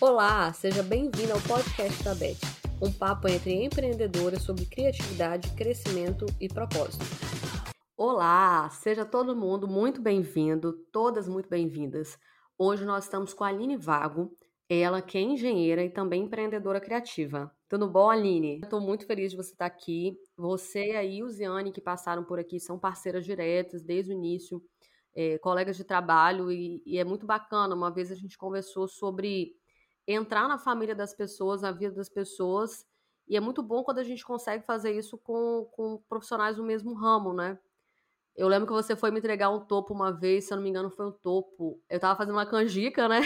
Olá, 0.00 0.52
seja 0.52 0.80
bem-vindo 0.80 1.32
ao 1.32 1.40
podcast 1.40 2.04
da 2.04 2.14
Beth, 2.14 2.38
um 2.80 2.92
papo 2.92 3.26
entre 3.26 3.52
empreendedoras 3.64 4.42
sobre 4.42 4.64
criatividade, 4.64 5.50
crescimento 5.56 6.24
e 6.40 6.46
propósito. 6.46 7.04
Olá, 7.96 8.70
seja 8.70 9.04
todo 9.04 9.34
mundo 9.34 9.66
muito 9.66 10.00
bem-vindo, 10.00 10.72
todas 10.92 11.26
muito 11.26 11.48
bem-vindas. 11.48 12.16
Hoje 12.56 12.84
nós 12.84 13.04
estamos 13.04 13.34
com 13.34 13.42
a 13.42 13.48
Aline 13.48 13.76
Vago, 13.76 14.30
ela 14.68 15.02
que 15.02 15.18
é 15.18 15.20
engenheira 15.20 15.82
e 15.82 15.90
também 15.90 16.22
empreendedora 16.22 16.80
criativa. 16.80 17.50
Tudo 17.68 17.90
bom, 17.90 18.08
Aline? 18.08 18.60
Estou 18.62 18.80
muito 18.80 19.04
feliz 19.04 19.32
de 19.32 19.36
você 19.36 19.50
estar 19.50 19.66
aqui. 19.66 20.16
Você 20.36 20.92
e 20.92 20.96
a 20.96 21.02
Ilziane, 21.02 21.72
que 21.72 21.80
passaram 21.80 22.22
por 22.22 22.38
aqui, 22.38 22.60
são 22.60 22.78
parceiras 22.78 23.24
diretas 23.24 23.82
desde 23.82 24.12
o 24.12 24.14
início, 24.14 24.62
é, 25.12 25.38
colegas 25.38 25.76
de 25.76 25.82
trabalho, 25.82 26.52
e, 26.52 26.80
e 26.86 26.98
é 26.98 27.04
muito 27.04 27.26
bacana. 27.26 27.74
Uma 27.74 27.90
vez 27.90 28.12
a 28.12 28.14
gente 28.14 28.38
conversou 28.38 28.86
sobre 28.86 29.57
entrar 30.08 30.48
na 30.48 30.56
família 30.56 30.94
das 30.94 31.12
pessoas, 31.12 31.60
na 31.60 31.70
vida 31.70 31.94
das 31.94 32.08
pessoas, 32.08 32.86
e 33.28 33.36
é 33.36 33.40
muito 33.40 33.62
bom 33.62 33.84
quando 33.84 33.98
a 33.98 34.02
gente 34.02 34.24
consegue 34.24 34.64
fazer 34.64 34.92
isso 34.92 35.18
com, 35.18 35.68
com 35.72 36.02
profissionais 36.08 36.56
do 36.56 36.64
mesmo 36.64 36.94
ramo, 36.94 37.34
né? 37.34 37.58
Eu 38.34 38.48
lembro 38.48 38.66
que 38.66 38.72
você 38.72 38.96
foi 38.96 39.10
me 39.10 39.18
entregar 39.18 39.50
um 39.50 39.60
topo 39.60 39.92
uma 39.92 40.10
vez, 40.10 40.44
se 40.44 40.52
eu 40.52 40.56
não 40.56 40.62
me 40.62 40.70
engano, 40.70 40.90
foi 40.90 41.06
um 41.06 41.12
topo. 41.12 41.78
Eu 41.90 42.00
tava 42.00 42.16
fazendo 42.16 42.36
uma 42.36 42.46
canjica, 42.46 43.06
né? 43.08 43.20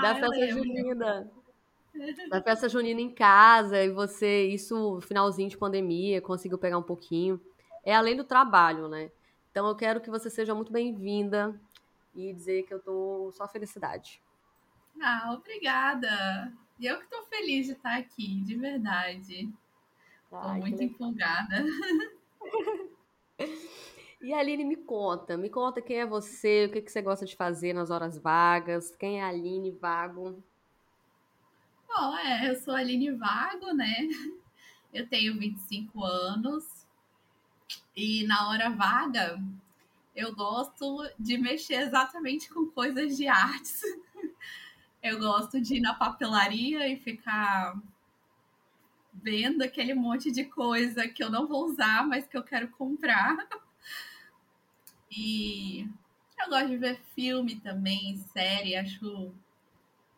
da 0.00 0.14
festa 0.16 0.48
junina. 0.48 1.30
Da 2.28 2.42
festa 2.42 2.68
junina 2.68 3.00
em 3.00 3.10
casa, 3.10 3.84
e 3.84 3.90
você, 3.90 4.46
isso, 4.46 4.98
finalzinho 5.02 5.50
de 5.50 5.58
pandemia, 5.58 6.20
conseguiu 6.20 6.58
pegar 6.58 6.78
um 6.78 6.82
pouquinho. 6.82 7.40
É 7.84 7.94
além 7.94 8.16
do 8.16 8.24
trabalho, 8.24 8.88
né? 8.88 9.12
Então 9.50 9.68
eu 9.68 9.76
quero 9.76 10.00
que 10.00 10.10
você 10.10 10.30
seja 10.30 10.54
muito 10.54 10.72
bem-vinda 10.72 11.54
e 12.14 12.32
dizer 12.32 12.62
que 12.62 12.72
eu 12.72 12.80
tô 12.80 13.30
só 13.32 13.46
felicidade. 13.46 14.22
Ah, 15.00 15.32
obrigada. 15.32 16.52
E 16.78 16.86
eu 16.86 16.98
que 16.98 17.06
tô 17.06 17.22
feliz 17.24 17.66
de 17.66 17.72
estar 17.72 17.96
aqui, 17.96 18.40
de 18.42 18.56
verdade. 18.56 19.52
Ai, 20.32 20.60
muito 20.60 20.82
empolgada. 20.82 21.64
E 24.22 24.32
Aline, 24.32 24.64
me 24.64 24.76
conta, 24.76 25.36
me 25.36 25.50
conta 25.50 25.82
quem 25.82 25.98
é 25.98 26.06
você, 26.06 26.66
o 26.66 26.72
que, 26.72 26.80
que 26.80 26.92
você 26.92 27.02
gosta 27.02 27.26
de 27.26 27.34
fazer 27.34 27.72
nas 27.72 27.90
horas 27.90 28.16
vagas, 28.16 28.94
quem 28.94 29.18
é 29.18 29.24
a 29.24 29.28
Aline 29.28 29.72
Vago? 29.72 30.40
Bom, 31.88 32.16
é, 32.16 32.48
eu 32.48 32.54
sou 32.54 32.72
a 32.72 32.78
Aline 32.78 33.10
Vago, 33.10 33.72
né? 33.72 34.08
Eu 34.94 35.08
tenho 35.08 35.36
25 35.36 36.04
anos 36.04 36.86
e 37.96 38.24
na 38.24 38.48
hora 38.48 38.70
vaga 38.70 39.42
eu 40.14 40.34
gosto 40.34 41.10
de 41.18 41.36
mexer 41.36 41.82
exatamente 41.82 42.48
com 42.48 42.66
coisas 42.66 43.16
de 43.16 43.26
artes. 43.26 43.82
Eu 45.02 45.18
gosto 45.18 45.60
de 45.60 45.76
ir 45.76 45.80
na 45.80 45.94
papelaria 45.94 46.86
e 46.88 46.96
ficar 46.96 47.76
vendo 49.12 49.62
aquele 49.62 49.94
monte 49.94 50.30
de 50.30 50.44
coisa 50.44 51.08
que 51.08 51.22
eu 51.22 51.30
não 51.30 51.46
vou 51.46 51.66
usar, 51.66 52.06
mas 52.06 52.26
que 52.26 52.36
eu 52.36 52.42
quero 52.42 52.68
comprar. 52.68 53.36
E 55.14 55.86
eu 56.40 56.48
gosto 56.48 56.68
de 56.68 56.78
ver 56.78 56.98
filme 57.14 57.60
também, 57.60 58.16
série, 58.32 58.74
acho 58.74 59.30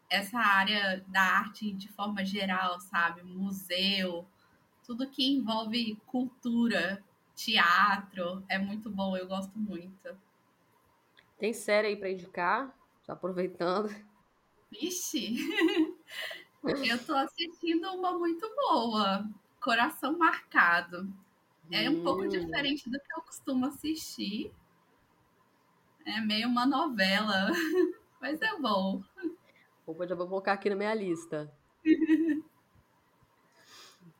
essa 0.08 0.38
área 0.38 1.04
da 1.08 1.20
arte 1.20 1.72
de 1.72 1.88
forma 1.88 2.24
geral, 2.24 2.78
sabe? 2.78 3.20
Museu, 3.24 4.24
tudo 4.86 5.10
que 5.10 5.26
envolve 5.26 6.00
cultura, 6.06 7.02
teatro, 7.34 8.44
é 8.48 8.56
muito 8.56 8.88
bom, 8.88 9.16
eu 9.16 9.26
gosto 9.26 9.58
muito. 9.58 10.16
Tem 11.41 11.52
série 11.52 11.88
aí 11.88 11.96
para 11.96 12.10
indicar? 12.10 12.72
Já 13.04 13.14
aproveitando. 13.14 13.92
Vixe! 14.80 15.36
eu 16.64 17.06
tô 17.06 17.15
assistindo 17.15 17.88
uma 17.93 18.19
muito 18.19 18.50
boa, 18.56 19.25
Coração 19.60 20.19
Marcado. 20.19 21.09
É 21.71 21.88
um 21.88 22.00
hum. 22.00 22.03
pouco 22.03 22.28
diferente 22.28 22.91
do 22.91 22.98
que 22.98 23.12
eu 23.16 23.22
costumo 23.22 23.66
assistir, 23.66 24.53
é 26.04 26.21
meio 26.21 26.48
uma 26.48 26.66
novela, 26.66 27.47
mas 28.21 28.43
é 28.43 28.59
bom. 28.59 29.03
Opa, 29.87 30.06
já 30.06 30.15
vou 30.15 30.26
colocar 30.26 30.53
aqui 30.53 30.69
na 30.69 30.77
minha 30.77 30.94
lista. 30.94 31.53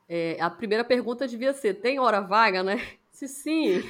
É, 0.07 0.39
a 0.39 0.51
primeira 0.51 0.85
pergunta 0.85 1.27
devia 1.27 1.51
ser: 1.51 1.81
tem 1.81 1.99
hora 1.99 2.21
vaga, 2.21 2.61
né? 2.61 2.75
Se 3.09 3.27
sim. 3.27 3.81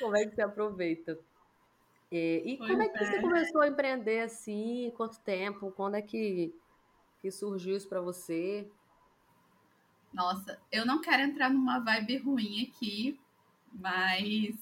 como 0.00 0.16
é 0.16 0.26
que 0.26 0.34
você 0.34 0.42
aproveita? 0.42 1.20
É, 2.14 2.42
e 2.44 2.58
pois 2.58 2.70
como 2.70 2.82
é 2.82 2.88
que 2.90 2.98
é. 2.98 3.06
você 3.06 3.20
começou 3.22 3.62
a 3.62 3.68
empreender 3.68 4.20
assim? 4.20 4.92
Quanto 4.94 5.18
tempo? 5.20 5.72
Quando 5.72 5.94
é 5.94 6.02
que, 6.02 6.54
que 7.22 7.30
surgiu 7.30 7.74
isso 7.74 7.88
para 7.88 8.02
você? 8.02 8.70
Nossa, 10.12 10.60
eu 10.70 10.84
não 10.84 11.00
quero 11.00 11.22
entrar 11.22 11.48
numa 11.48 11.78
vibe 11.78 12.18
ruim 12.18 12.68
aqui, 12.68 13.18
mas 13.72 14.54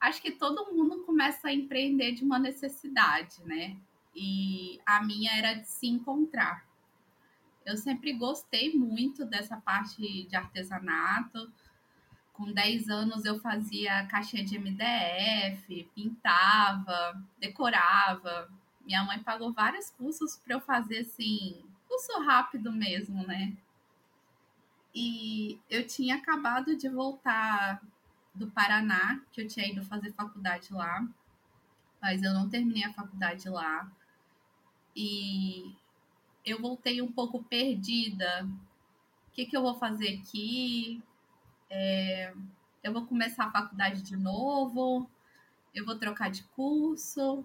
acho 0.00 0.20
que 0.20 0.32
todo 0.32 0.74
mundo 0.74 1.04
começa 1.04 1.46
a 1.46 1.52
empreender 1.52 2.10
de 2.10 2.24
uma 2.24 2.40
necessidade, 2.40 3.40
né? 3.44 3.76
E 4.12 4.80
a 4.84 5.00
minha 5.00 5.30
era 5.38 5.54
de 5.54 5.68
se 5.68 5.86
encontrar. 5.86 6.66
Eu 7.64 7.76
sempre 7.76 8.12
gostei 8.14 8.74
muito 8.74 9.24
dessa 9.24 9.56
parte 9.58 10.24
de 10.24 10.34
artesanato. 10.34 11.52
Com 12.34 12.52
10 12.52 12.88
anos 12.88 13.24
eu 13.24 13.38
fazia 13.38 14.06
caixinha 14.06 14.44
de 14.44 14.58
MDF, 14.58 15.88
pintava, 15.94 17.22
decorava. 17.38 18.50
Minha 18.84 19.04
mãe 19.04 19.22
pagou 19.22 19.52
vários 19.52 19.88
cursos 19.90 20.36
para 20.36 20.56
eu 20.56 20.60
fazer 20.60 20.98
assim, 20.98 21.64
curso 21.88 22.20
rápido 22.22 22.72
mesmo, 22.72 23.24
né? 23.24 23.56
E 24.92 25.60
eu 25.70 25.86
tinha 25.86 26.16
acabado 26.16 26.76
de 26.76 26.88
voltar 26.88 27.80
do 28.34 28.50
Paraná, 28.50 29.20
que 29.32 29.40
eu 29.40 29.48
tinha 29.48 29.68
ido 29.68 29.84
fazer 29.84 30.12
faculdade 30.12 30.72
lá, 30.72 31.06
mas 32.02 32.20
eu 32.22 32.34
não 32.34 32.48
terminei 32.48 32.84
a 32.84 32.92
faculdade 32.92 33.48
lá. 33.48 33.90
E 34.94 35.72
eu 36.44 36.60
voltei 36.60 37.00
um 37.00 37.10
pouco 37.10 37.44
perdida. 37.44 38.44
O 39.28 39.30
que, 39.32 39.46
que 39.46 39.56
eu 39.56 39.62
vou 39.62 39.74
fazer 39.74 40.18
aqui? 40.18 41.00
É, 41.76 42.32
eu 42.84 42.92
vou 42.92 43.04
começar 43.04 43.46
a 43.46 43.50
faculdade 43.50 44.00
de 44.02 44.16
novo? 44.16 45.10
Eu 45.74 45.84
vou 45.84 45.98
trocar 45.98 46.30
de 46.30 46.44
curso? 46.54 47.44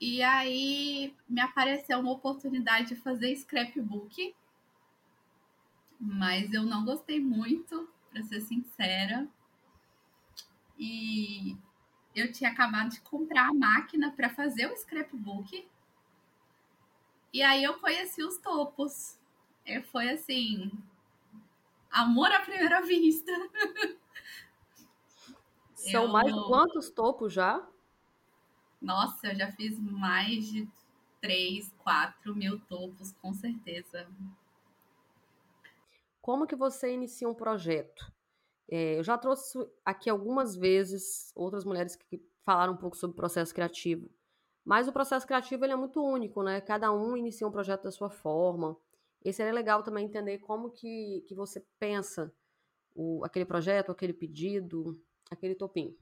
E 0.00 0.20
aí 0.20 1.14
me 1.28 1.40
apareceu 1.40 2.00
uma 2.00 2.10
oportunidade 2.10 2.88
de 2.88 2.96
fazer 2.96 3.34
scrapbook, 3.36 4.34
mas 6.00 6.52
eu 6.52 6.64
não 6.64 6.84
gostei 6.84 7.20
muito 7.20 7.88
para 8.10 8.24
ser 8.24 8.40
sincera. 8.40 9.28
E 10.76 11.56
eu 12.16 12.32
tinha 12.32 12.50
acabado 12.50 12.90
de 12.90 13.00
comprar 13.00 13.48
a 13.48 13.54
máquina 13.54 14.10
para 14.10 14.28
fazer 14.28 14.66
o 14.66 14.76
scrapbook. 14.76 15.68
E 17.32 17.42
aí 17.42 17.62
eu 17.62 17.78
conheci 17.78 18.24
os 18.24 18.38
topos. 18.38 19.16
E 19.64 19.80
foi 19.82 20.10
assim, 20.10 20.70
amor 21.96 22.30
à 22.30 22.40
primeira 22.40 22.82
vista. 22.82 23.32
São 25.74 26.04
eu... 26.04 26.08
mais 26.08 26.32
quantos 26.32 26.90
topos 26.90 27.32
já? 27.32 27.66
Nossa, 28.80 29.28
eu 29.28 29.36
já 29.36 29.52
fiz 29.52 29.78
mais 29.78 30.46
de 30.46 30.68
3, 31.20 31.72
4 31.78 32.34
mil 32.34 32.60
topos, 32.60 33.12
com 33.12 33.32
certeza. 33.32 34.06
Como 36.20 36.46
que 36.46 36.56
você 36.56 36.92
inicia 36.92 37.28
um 37.28 37.34
projeto? 37.34 38.12
É, 38.68 38.98
eu 38.98 39.04
já 39.04 39.16
trouxe 39.16 39.58
aqui 39.84 40.10
algumas 40.10 40.56
vezes 40.56 41.32
outras 41.34 41.64
mulheres 41.64 41.94
que 41.96 42.20
falaram 42.44 42.74
um 42.74 42.76
pouco 42.76 42.96
sobre 42.96 43.14
o 43.14 43.16
processo 43.16 43.54
criativo. 43.54 44.10
Mas 44.64 44.88
o 44.88 44.92
processo 44.92 45.26
criativo 45.26 45.64
ele 45.64 45.72
é 45.72 45.76
muito 45.76 46.02
único, 46.02 46.42
né? 46.42 46.60
Cada 46.60 46.92
um 46.92 47.16
inicia 47.16 47.46
um 47.46 47.52
projeto 47.52 47.84
da 47.84 47.92
sua 47.92 48.10
forma. 48.10 48.76
E 49.26 49.32
seria 49.32 49.52
legal 49.52 49.82
também 49.82 50.04
entender 50.04 50.38
como 50.38 50.70
que, 50.70 51.24
que 51.26 51.34
você 51.34 51.66
pensa 51.80 52.32
o, 52.94 53.24
aquele 53.24 53.44
projeto, 53.44 53.90
aquele 53.90 54.12
pedido, 54.12 55.02
aquele 55.28 55.56
topim. 55.56 55.98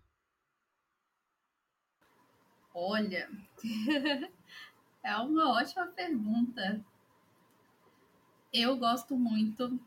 Olha, 2.74 3.30
é 5.02 5.16
uma 5.16 5.58
ótima 5.58 5.86
pergunta. 5.86 6.84
Eu 8.52 8.76
gosto 8.76 9.16
muito 9.16 9.80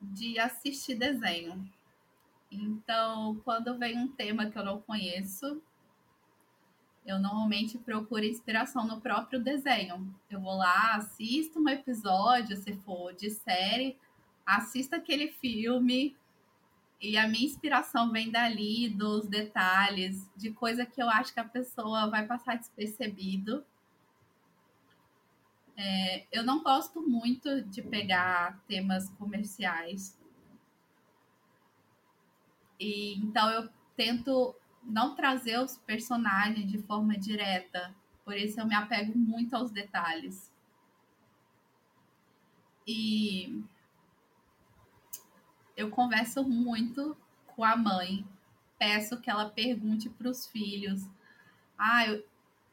de 0.00 0.38
assistir 0.38 0.94
desenho. 0.94 1.70
Então, 2.50 3.38
quando 3.44 3.76
vem 3.76 3.98
um 3.98 4.08
tema 4.08 4.50
que 4.50 4.58
eu 4.58 4.64
não 4.64 4.80
conheço, 4.80 5.62
eu 7.06 7.18
normalmente 7.18 7.78
procuro 7.78 8.24
inspiração 8.24 8.86
no 8.86 9.00
próprio 9.00 9.42
desenho. 9.42 10.14
Eu 10.30 10.40
vou 10.40 10.56
lá, 10.56 10.94
assisto 10.96 11.60
um 11.60 11.68
episódio, 11.68 12.56
se 12.56 12.76
for 12.78 13.12
de 13.14 13.30
série, 13.30 13.98
assisto 14.46 14.94
aquele 14.96 15.28
filme 15.28 16.16
E 17.00 17.16
a 17.16 17.26
minha 17.28 17.44
inspiração 17.46 18.12
vem 18.12 18.30
dali, 18.30 18.88
dos 18.88 19.26
detalhes, 19.26 20.30
de 20.36 20.52
coisa 20.52 20.86
que 20.86 21.02
eu 21.02 21.08
acho 21.08 21.32
que 21.34 21.40
a 21.40 21.44
pessoa 21.44 22.08
vai 22.10 22.26
passar 22.26 22.56
despercebido. 22.58 23.64
É, 25.76 26.26
eu 26.30 26.44
não 26.44 26.62
gosto 26.62 27.00
muito 27.02 27.62
de 27.62 27.82
pegar 27.82 28.60
temas 28.68 29.08
comerciais. 29.10 30.16
E 32.78 33.14
então 33.14 33.50
eu 33.50 33.68
tento 33.96 34.54
não 34.82 35.14
trazer 35.14 35.58
os 35.58 35.76
personagens 35.78 36.70
de 36.70 36.78
forma 36.78 37.16
direta. 37.16 37.94
Por 38.24 38.36
isso 38.36 38.60
eu 38.60 38.66
me 38.66 38.74
apego 38.74 39.16
muito 39.16 39.54
aos 39.54 39.70
detalhes. 39.70 40.50
E 42.86 43.62
eu 45.76 45.90
converso 45.90 46.42
muito 46.42 47.16
com 47.46 47.64
a 47.64 47.76
mãe, 47.76 48.26
peço 48.78 49.20
que 49.20 49.30
ela 49.30 49.48
pergunte 49.50 50.08
para 50.08 50.28
os 50.28 50.46
filhos: 50.46 51.08
ah, 51.78 52.06
eu, 52.06 52.24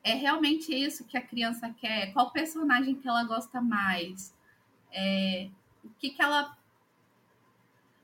é 0.03 0.13
realmente 0.13 0.73
isso 0.73 1.05
que 1.05 1.17
a 1.17 1.21
criança 1.21 1.69
quer? 1.69 2.13
Qual 2.13 2.31
personagem 2.31 2.95
que 2.95 3.07
ela 3.07 3.23
gosta 3.23 3.61
mais? 3.61 4.33
É, 4.91 5.49
o 5.83 5.89
que, 5.99 6.11
que 6.11 6.21
ela. 6.21 6.57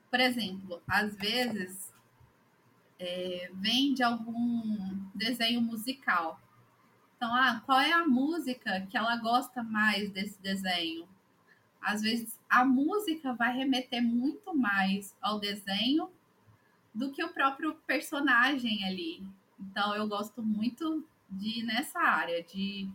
Por 0.10 0.20
exemplo, 0.20 0.82
às 0.88 1.16
vezes 1.16 1.93
é, 3.00 3.50
vem 3.54 3.94
de 3.94 4.04
algum 4.04 4.98
desenho 5.14 5.62
musical. 5.62 6.40
Então, 7.16 7.34
ah, 7.34 7.62
qual 7.66 7.80
é 7.80 7.92
a 7.92 8.06
música 8.06 8.86
que 8.90 8.98
ela 8.98 9.16
gosta 9.18 9.64
mais 9.64 10.12
desse 10.12 10.42
desenho? 10.42 11.08
Às 11.82 12.02
vezes 12.02 12.40
a 12.50 12.64
música 12.64 13.34
vai 13.34 13.56
remeter 13.56 14.02
muito 14.02 14.56
mais 14.56 15.16
ao 15.22 15.40
desenho 15.40 16.10
do 16.94 17.12
que 17.12 17.24
o 17.24 17.34
próprio 17.34 17.76
personagem 17.88 18.86
ali. 18.86 19.26
Então 19.60 19.96
eu 19.96 20.08
gosto 20.08 20.42
muito 20.42 21.06
de 21.30 21.64
nessa 21.64 22.00
área, 22.00 22.44
de 22.44 22.90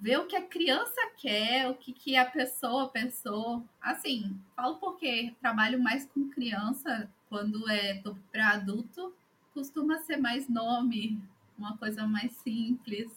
ver 0.00 0.18
o 0.18 0.26
que 0.26 0.36
a 0.36 0.42
criança 0.42 1.00
quer, 1.16 1.68
o 1.68 1.74
que, 1.74 1.92
que 1.92 2.16
a 2.16 2.24
pessoa 2.24 2.88
pensou. 2.88 3.64
Assim, 3.80 4.38
falo 4.54 4.76
porque 4.76 5.34
trabalho 5.40 5.82
mais 5.82 6.06
com 6.06 6.28
criança, 6.28 7.08
quando 7.32 7.66
é 7.66 8.02
para 8.30 8.50
adulto, 8.50 9.10
costuma 9.54 9.98
ser 10.00 10.18
mais 10.18 10.50
nome, 10.50 11.18
uma 11.56 11.78
coisa 11.78 12.06
mais 12.06 12.30
simples. 12.32 13.10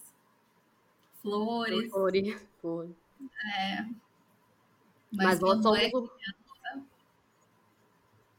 Flores. 1.22 1.92
Flores. 1.92 2.48
Flores. 2.62 2.96
É. 3.60 3.82
Mas, 5.12 5.40
Mas 5.40 5.40
nós 5.42 5.62
somos. 5.62 5.80
É 5.80 5.92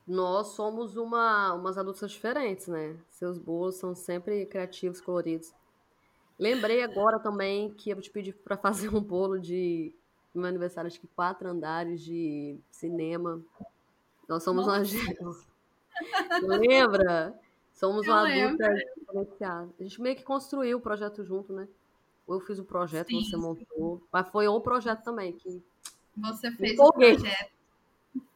nós 0.07 0.47
somos 0.49 0.97
uma, 0.97 1.53
umas 1.53 1.77
adultas 1.77 2.11
diferentes, 2.11 2.69
né? 2.69 2.97
Seus 3.11 3.37
bolos 3.37 3.75
são 3.75 3.95
sempre 3.95 4.47
criativos, 4.47 5.01
coloridos. 5.01 5.53
Lembrei 6.39 6.83
agora 6.83 7.19
também 7.19 7.75
que 7.75 7.91
eu 7.91 8.01
te 8.01 8.11
pedi 8.11 8.33
para 8.33 8.57
fazer 8.57 8.89
um 8.89 9.01
bolo 9.01 9.39
de 9.39 9.93
no 10.33 10.41
meu 10.41 10.49
aniversário, 10.49 10.89
acho 10.89 11.01
que 11.01 11.09
quatro 11.09 11.49
andares 11.49 12.01
de 12.01 12.59
cinema. 12.71 13.43
Nós 14.27 14.43
somos 14.43 14.67
Nossa. 14.67 14.97
uma. 15.21 15.56
Lembra? 16.43 17.39
Somos 17.73 18.07
eu 18.07 18.13
uma 18.13 18.29
adulta 18.29 18.75
diferenciada. 18.97 19.69
A 19.79 19.83
gente 19.83 20.01
meio 20.01 20.17
que 20.17 20.23
construiu 20.23 20.79
o 20.79 20.81
projeto 20.81 21.25
junto, 21.25 21.53
né? 21.53 21.69
eu 22.29 22.41
fiz 22.41 22.59
o 22.59 22.65
projeto, 22.65 23.09
sim, 23.09 23.23
você 23.23 23.37
montou. 23.37 23.99
Sim. 23.99 24.05
Mas 24.11 24.29
foi 24.29 24.49
o 24.49 24.61
projeto 24.61 25.03
também 25.03 25.33
que. 25.33 25.63
Você 26.17 26.51
fez 26.53 26.79
o 26.79 26.93
projeto. 26.93 27.53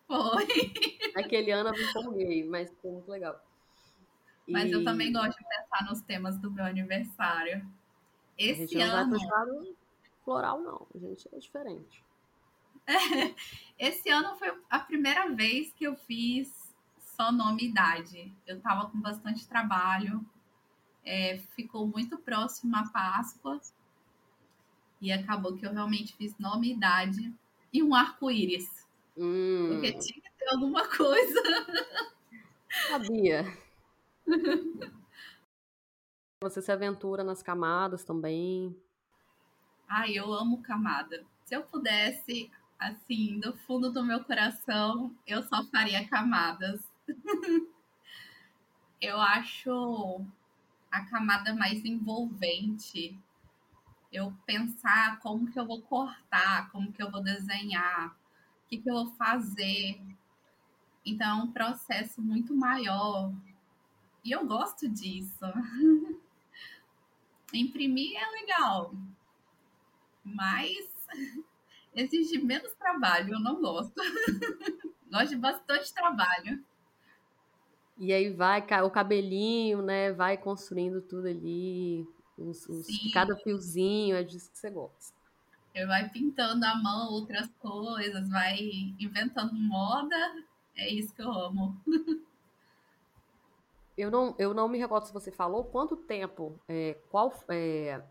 Foi. 0.07 0.47
Aquele 1.17 1.51
ano 1.51 1.71
eu 1.71 1.75
me 1.75 1.83
empolguei, 1.83 2.45
mas 2.45 2.73
foi 2.81 2.91
muito 2.91 3.11
legal. 3.11 3.41
Mas 4.47 4.69
e... 4.69 4.73
eu 4.73 4.85
também 4.85 5.13
gosto 5.13 5.39
de 5.39 5.45
pensar 5.45 5.85
nos 5.89 6.01
temas 6.03 6.39
do 6.39 6.51
meu 6.51 6.65
aniversário. 6.65 7.67
Esse 8.39 8.63
a 8.63 8.67
gente 8.67 8.81
ano. 8.81 9.19
Não 9.19 9.29
vai 9.29 9.75
floral, 10.25 10.61
não. 10.61 10.87
A 10.95 10.99
gente 10.99 11.29
é 11.33 11.39
diferente. 11.39 12.05
Esse 13.79 14.09
ano 14.09 14.37
foi 14.37 14.53
a 14.69 14.79
primeira 14.79 15.29
vez 15.31 15.73
que 15.73 15.85
eu 15.85 15.97
fiz 15.97 16.60
só 17.21 17.31
nome 17.31 17.65
e 17.65 17.69
idade. 17.69 18.33
Eu 18.47 18.63
tava 18.63 18.89
com 18.89 18.99
bastante 18.99 19.47
trabalho. 19.47 20.25
É, 21.05 21.37
ficou 21.55 21.87
muito 21.87 22.17
próximo 22.17 22.75
à 22.75 22.89
Páscoa. 22.89 23.61
E 25.03 25.13
acabou 25.13 25.55
que 25.55 25.67
eu 25.67 25.73
realmente 25.73 26.17
fiz 26.17 26.35
nome 26.39 26.69
e 26.69 26.73
idade 26.73 27.31
e 27.71 27.83
um 27.83 27.95
arco-íris. 27.95 28.87
Hum. 29.19 29.69
Porque 29.69 29.93
tinha 29.99 30.23
que 30.23 30.31
ter 30.39 30.49
alguma 30.49 30.89
coisa. 30.89 31.43
Sabia. 32.89 33.45
Você 36.43 36.63
se 36.63 36.73
aventura 36.73 37.23
nas 37.23 37.43
camadas 37.43 38.03
também. 38.03 38.75
Ai, 39.87 40.15
eu 40.15 40.33
amo 40.33 40.63
camada. 40.63 41.23
Se 41.45 41.55
eu 41.55 41.65
pudesse, 41.65 42.51
assim, 42.79 43.39
do 43.41 43.55
fundo 43.59 43.93
do 43.93 44.03
meu 44.03 44.25
coração, 44.25 45.15
eu 45.27 45.43
só 45.43 45.63
faria 45.67 46.09
camadas. 46.09 46.90
eu 49.01 49.21
acho 49.21 50.21
a 50.91 51.05
camada 51.07 51.55
mais 51.55 51.85
envolvente 51.85 53.19
eu 54.13 54.35
pensar 54.45 55.21
como 55.21 55.51
que 55.51 55.59
eu 55.59 55.67
vou 55.67 55.81
cortar, 55.83 56.71
como 56.73 56.93
que 56.93 57.03
eu 57.03 57.11
vou 57.11 57.23
desenhar, 57.23 58.09
o 58.65 58.69
que, 58.69 58.79
que 58.79 58.91
eu 58.91 58.95
vou 58.95 59.15
fazer. 59.15 60.01
Então 61.07 61.41
é 61.41 61.43
um 61.45 61.53
processo 61.53 62.21
muito 62.21 62.55
maior. 62.55 63.33
E 64.25 64.33
eu 64.33 64.45
gosto 64.47 64.89
disso. 64.89 65.45
Imprimir 67.53 68.17
é 68.17 68.27
legal, 68.31 68.95
mas 70.25 70.89
exige 71.95 72.39
menos 72.39 72.73
trabalho, 72.75 73.35
eu 73.35 73.41
não 73.41 73.61
gosto. 73.61 73.95
gosto 75.11 75.29
de 75.31 75.37
bastante 75.37 75.93
trabalho. 75.93 76.65
E 78.01 78.15
aí 78.15 78.31
vai 78.31 78.65
o 78.83 78.91
cabelinho, 78.91 79.83
né? 79.83 80.11
Vai 80.11 80.39
construindo 80.39 81.03
tudo 81.03 81.29
ali. 81.29 82.09
Os, 82.39 82.67
os, 82.67 82.87
cada 83.13 83.37
fiozinho 83.37 84.17
é 84.17 84.23
disso 84.23 84.51
que 84.51 84.59
você 84.59 84.71
gosta. 84.71 85.15
Ele 85.75 85.85
vai 85.85 86.09
pintando 86.09 86.65
a 86.65 86.75
mão 86.77 87.13
outras 87.13 87.47
coisas, 87.59 88.27
vai 88.31 88.59
inventando 88.99 89.53
moda. 89.53 90.17
É 90.75 90.89
isso 90.89 91.15
que 91.15 91.21
eu 91.21 91.31
amo. 91.31 91.79
Eu 93.99 94.11
não, 94.11 94.35
eu 94.39 94.55
não 94.55 94.67
me 94.67 94.79
recordo 94.79 95.05
se 95.05 95.13
você 95.13 95.31
falou 95.31 95.63
quanto 95.63 95.95
tempo, 95.95 96.59
é, 96.67 96.97
qual, 97.11 97.35
é, 97.49 98.03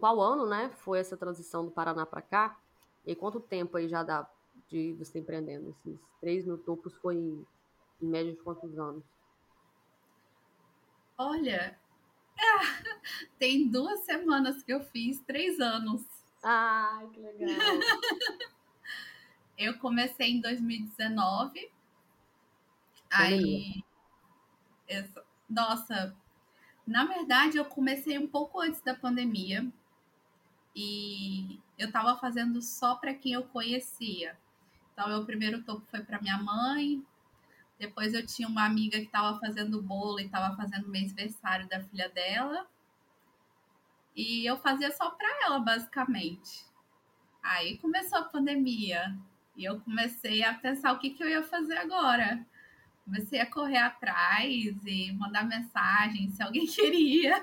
qual 0.00 0.18
ano, 0.18 0.46
né, 0.46 0.70
foi 0.76 0.98
essa 0.98 1.18
transição 1.18 1.66
do 1.66 1.70
Paraná 1.70 2.06
para 2.06 2.22
cá? 2.22 2.58
E 3.04 3.14
quanto 3.14 3.38
tempo 3.38 3.76
aí 3.76 3.86
já 3.86 4.02
dá 4.02 4.26
de 4.70 4.94
você 4.94 5.18
empreendendo? 5.18 5.68
Esses 5.68 6.00
3 6.22 6.46
mil 6.46 6.56
topos 6.56 6.94
foi 6.94 7.16
em, 7.16 7.46
em 8.00 8.06
média 8.06 8.32
de 8.32 8.38
quantos 8.38 8.78
anos? 8.78 9.04
Olha, 11.16 11.78
é, 12.38 12.44
tem 13.38 13.68
duas 13.68 14.00
semanas 14.04 14.62
que 14.62 14.72
eu 14.72 14.80
fiz 14.80 15.20
três 15.20 15.60
anos. 15.60 16.02
Ai, 16.42 17.08
que 17.08 17.20
legal. 17.20 17.58
eu 19.56 19.78
comecei 19.78 20.32
em 20.32 20.40
2019. 20.40 21.70
Aí. 23.10 23.84
Nossa, 25.48 26.14
na 26.86 27.04
verdade, 27.04 27.56
eu 27.56 27.64
comecei 27.64 28.18
um 28.18 28.26
pouco 28.26 28.60
antes 28.60 28.80
da 28.82 28.94
pandemia. 28.94 29.66
E 30.76 31.60
eu 31.78 31.86
estava 31.86 32.16
fazendo 32.18 32.60
só 32.60 32.96
para 32.96 33.14
quem 33.14 33.32
eu 33.32 33.44
conhecia. 33.44 34.36
Então, 34.92 35.08
meu 35.08 35.24
primeiro 35.24 35.62
topo 35.62 35.86
foi 35.90 36.00
para 36.02 36.20
minha 36.20 36.38
mãe, 36.38 37.04
depois 37.86 38.14
eu 38.14 38.24
tinha 38.26 38.48
uma 38.48 38.64
amiga 38.64 38.98
que 38.98 39.04
estava 39.04 39.38
fazendo 39.38 39.82
bolo 39.82 40.18
e 40.18 40.24
estava 40.24 40.56
fazendo 40.56 40.86
o 40.86 40.90
mêsversário 40.90 41.68
da 41.68 41.80
filha 41.80 42.08
dela. 42.08 42.66
E 44.16 44.48
eu 44.48 44.56
fazia 44.56 44.90
só 44.90 45.10
para 45.10 45.28
ela, 45.44 45.58
basicamente. 45.58 46.64
Aí 47.42 47.76
começou 47.78 48.18
a 48.18 48.24
pandemia 48.24 49.14
e 49.54 49.64
eu 49.64 49.80
comecei 49.80 50.42
a 50.42 50.54
pensar 50.54 50.92
o 50.92 50.98
que, 50.98 51.10
que 51.10 51.22
eu 51.22 51.28
ia 51.28 51.42
fazer 51.42 51.76
agora. 51.76 52.44
Comecei 53.04 53.38
a 53.38 53.50
correr 53.50 53.76
atrás 53.76 54.74
e 54.86 55.12
mandar 55.12 55.44
mensagem 55.44 56.30
se 56.30 56.42
alguém 56.42 56.64
queria. 56.66 57.38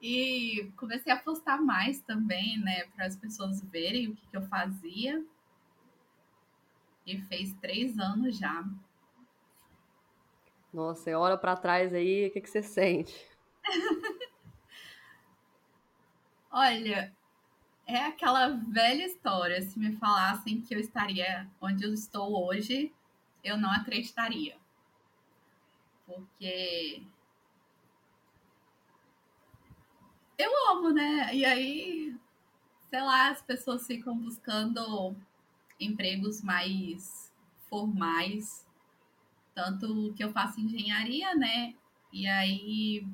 E 0.00 0.72
comecei 0.76 1.12
a 1.12 1.16
postar 1.16 1.62
mais 1.62 2.00
também, 2.00 2.58
né, 2.58 2.86
para 2.86 3.06
as 3.06 3.14
pessoas 3.14 3.62
verem 3.62 4.08
o 4.08 4.16
que, 4.16 4.26
que 4.26 4.36
eu 4.36 4.42
fazia. 4.48 5.24
E 7.06 7.20
fez 7.22 7.54
três 7.60 8.00
anos 8.00 8.36
já. 8.36 8.64
Nossa, 10.72 11.02
você 11.02 11.14
olha 11.14 11.36
para 11.36 11.56
trás 11.56 11.92
aí, 11.92 12.28
o 12.28 12.30
que, 12.32 12.40
que 12.40 12.48
você 12.48 12.62
sente? 12.62 13.14
Olha, 16.50 17.14
é 17.86 17.96
aquela 17.96 18.48
velha 18.48 19.06
história. 19.06 19.60
Se 19.62 19.78
me 19.78 19.96
falassem 19.96 20.60
que 20.60 20.74
eu 20.74 20.80
estaria 20.80 21.46
onde 21.60 21.84
eu 21.84 21.92
estou 21.92 22.46
hoje, 22.46 22.92
eu 23.42 23.56
não 23.56 23.70
acreditaria. 23.70 24.56
Porque 26.06 27.02
eu 30.38 30.50
amo, 30.70 30.90
né? 30.90 31.34
E 31.34 31.44
aí, 31.44 32.16
sei 32.90 33.00
lá, 33.00 33.30
as 33.30 33.42
pessoas 33.42 33.86
ficam 33.86 34.16
buscando 34.16 35.16
empregos 35.80 36.42
mais 36.42 37.32
formais, 37.68 38.66
tanto 39.54 40.12
que 40.14 40.24
eu 40.24 40.32
faço 40.32 40.60
engenharia, 40.60 41.34
né? 41.34 41.74
E 42.12 42.26
aí 42.26 43.06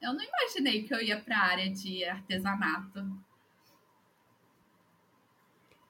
eu 0.00 0.12
não 0.12 0.22
imaginei 0.22 0.82
que 0.86 0.94
eu 0.94 1.00
ia 1.00 1.18
para 1.18 1.38
a 1.38 1.44
área 1.44 1.70
de 1.70 2.04
artesanato. 2.04 3.00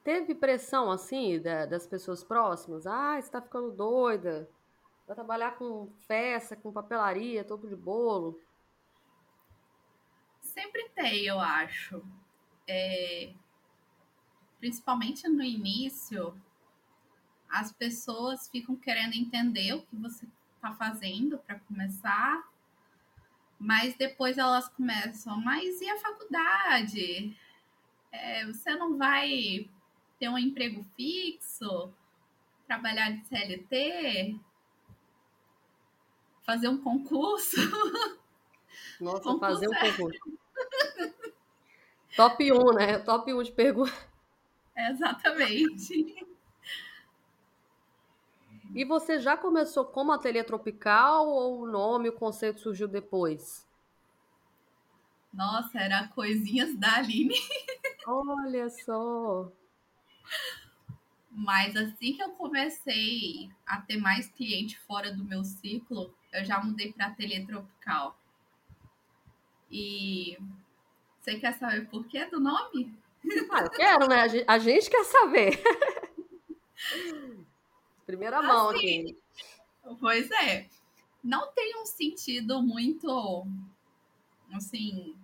Teve 0.04 0.34
pressão 0.34 0.90
assim 0.90 1.40
da, 1.40 1.66
das 1.66 1.86
pessoas 1.86 2.22
próximas? 2.22 2.86
Ah, 2.86 3.20
você 3.20 3.30
tá 3.30 3.42
ficando 3.42 3.72
doida. 3.72 4.48
Vai 5.06 5.16
trabalhar 5.16 5.56
com 5.56 5.90
festa, 6.06 6.54
com 6.54 6.72
papelaria, 6.72 7.42
topo 7.42 7.66
de 7.66 7.74
bolo. 7.74 8.40
Sempre 10.40 10.88
tem, 10.90 11.24
eu 11.24 11.40
acho. 11.40 12.00
É... 12.68 13.32
Principalmente 14.60 15.28
no 15.28 15.42
início, 15.42 16.40
as 17.54 17.72
pessoas 17.72 18.48
ficam 18.48 18.74
querendo 18.74 19.14
entender 19.14 19.72
o 19.74 19.82
que 19.82 19.94
você 19.94 20.26
está 20.56 20.72
fazendo 20.72 21.38
para 21.38 21.60
começar, 21.60 22.44
mas 23.56 23.96
depois 23.96 24.38
elas 24.38 24.68
começam, 24.70 25.40
mas 25.40 25.80
e 25.80 25.88
a 25.88 25.96
faculdade? 25.98 27.36
É, 28.10 28.44
você 28.46 28.74
não 28.74 28.98
vai 28.98 29.70
ter 30.18 30.28
um 30.28 30.36
emprego 30.36 30.84
fixo, 30.96 31.92
trabalhar 32.66 33.10
de 33.10 33.24
CLT, 33.28 34.36
fazer 36.42 36.68
um 36.68 36.78
concurso. 36.78 37.56
Nossa, 39.00 39.22
concurso 39.22 39.38
fazer 39.38 39.68
um 39.68 39.74
é. 39.74 39.92
concurso. 39.92 40.38
Top 42.16 42.52
1, 42.52 42.72
né? 42.74 42.98
Top 42.98 43.32
1 43.32 43.42
de 43.44 43.52
pergunta. 43.52 43.92
Exatamente. 44.76 46.33
E 48.74 48.84
você 48.84 49.20
já 49.20 49.36
começou 49.36 49.84
como 49.84 50.10
ateliê 50.10 50.42
tropical 50.42 51.28
ou 51.28 51.62
o 51.62 51.66
nome, 51.66 52.08
o 52.08 52.12
conceito 52.12 52.60
surgiu 52.60 52.88
depois? 52.88 53.64
Nossa, 55.32 55.78
era 55.78 56.08
coisinhas 56.08 56.74
da 56.76 56.96
Aline. 56.96 57.36
Olha 58.04 58.68
só. 58.68 59.48
Mas 61.30 61.76
assim 61.76 62.14
que 62.14 62.22
eu 62.22 62.30
comecei 62.30 63.48
a 63.64 63.80
ter 63.80 63.96
mais 63.96 64.28
cliente 64.28 64.78
fora 64.80 65.12
do 65.12 65.24
meu 65.24 65.44
ciclo, 65.44 66.12
eu 66.32 66.44
já 66.44 66.60
mudei 66.60 66.92
para 66.92 67.06
ateliê 67.06 67.44
tropical. 67.44 68.16
E 69.70 70.36
você 71.20 71.38
quer 71.38 71.54
saber 71.54 71.88
por 71.88 72.04
que 72.06 72.24
do 72.26 72.40
nome? 72.40 72.92
Ah, 73.50 73.62
eu 73.62 73.70
quero, 73.70 74.08
né? 74.08 74.22
A 74.46 74.58
gente 74.58 74.90
quer 74.90 75.04
saber. 75.04 75.62
Primeira 78.06 78.42
mão 78.42 78.70
assim, 78.70 79.00
aqui. 79.02 79.18
Pois 80.00 80.30
é. 80.30 80.68
Não 81.22 81.50
tem 81.52 81.80
um 81.80 81.86
sentido 81.86 82.62
muito 82.62 83.46
assim 84.52 85.16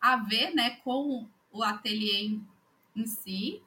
a 0.00 0.16
ver, 0.16 0.54
né, 0.54 0.76
com 0.76 1.28
o 1.52 1.62
ateliê 1.62 2.38
em 2.96 3.06
si, 3.06 3.62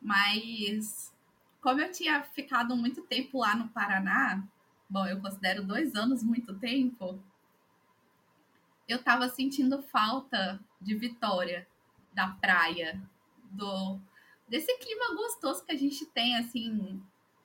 mas 0.00 1.12
como 1.60 1.80
eu 1.80 1.92
tinha 1.92 2.22
ficado 2.22 2.74
muito 2.74 3.02
tempo 3.02 3.38
lá 3.38 3.54
no 3.54 3.68
Paraná, 3.68 4.42
bom, 4.88 5.06
eu 5.06 5.20
considero 5.20 5.62
dois 5.62 5.94
anos 5.94 6.22
muito 6.22 6.58
tempo, 6.58 7.22
eu 8.88 8.98
estava 8.98 9.28
sentindo 9.28 9.82
falta 9.82 10.58
de 10.80 10.94
Vitória, 10.94 11.68
da 12.14 12.28
praia, 12.28 13.00
do 13.50 14.00
desse 14.50 14.76
clima 14.78 15.14
gostoso 15.14 15.64
que 15.64 15.72
a 15.72 15.76
gente 15.76 16.04
tem, 16.06 16.36
assim, 16.36 17.00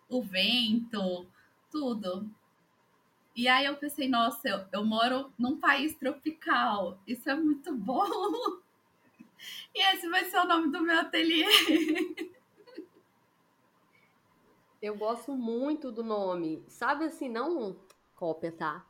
o 0.10 0.22
vento, 0.22 1.26
tudo. 1.72 2.30
E 3.36 3.48
aí 3.48 3.66
eu 3.66 3.78
pensei, 3.78 4.10
nossa, 4.10 4.50
eu, 4.50 4.66
eu 4.74 4.84
moro 4.84 5.32
num 5.38 5.60
país 5.60 5.96
tropical, 5.96 7.00
isso 7.06 7.30
é 7.30 7.36
muito 7.36 7.74
bom. 7.74 8.06
E 9.76 9.94
esse 9.94 10.10
vai 10.10 10.24
ser 10.26 10.40
o 10.40 10.46
nome 10.46 10.72
do 10.72 10.82
meu 10.82 10.98
ateliê. 10.98 11.46
Eu 14.82 14.96
gosto 14.96 15.34
muito 15.34 15.92
do 15.92 16.04
nome. 16.04 16.64
Sabe 16.68 17.06
assim, 17.06 17.30
não 17.30 17.76
cópia, 18.16 18.52
tá? 18.52 18.86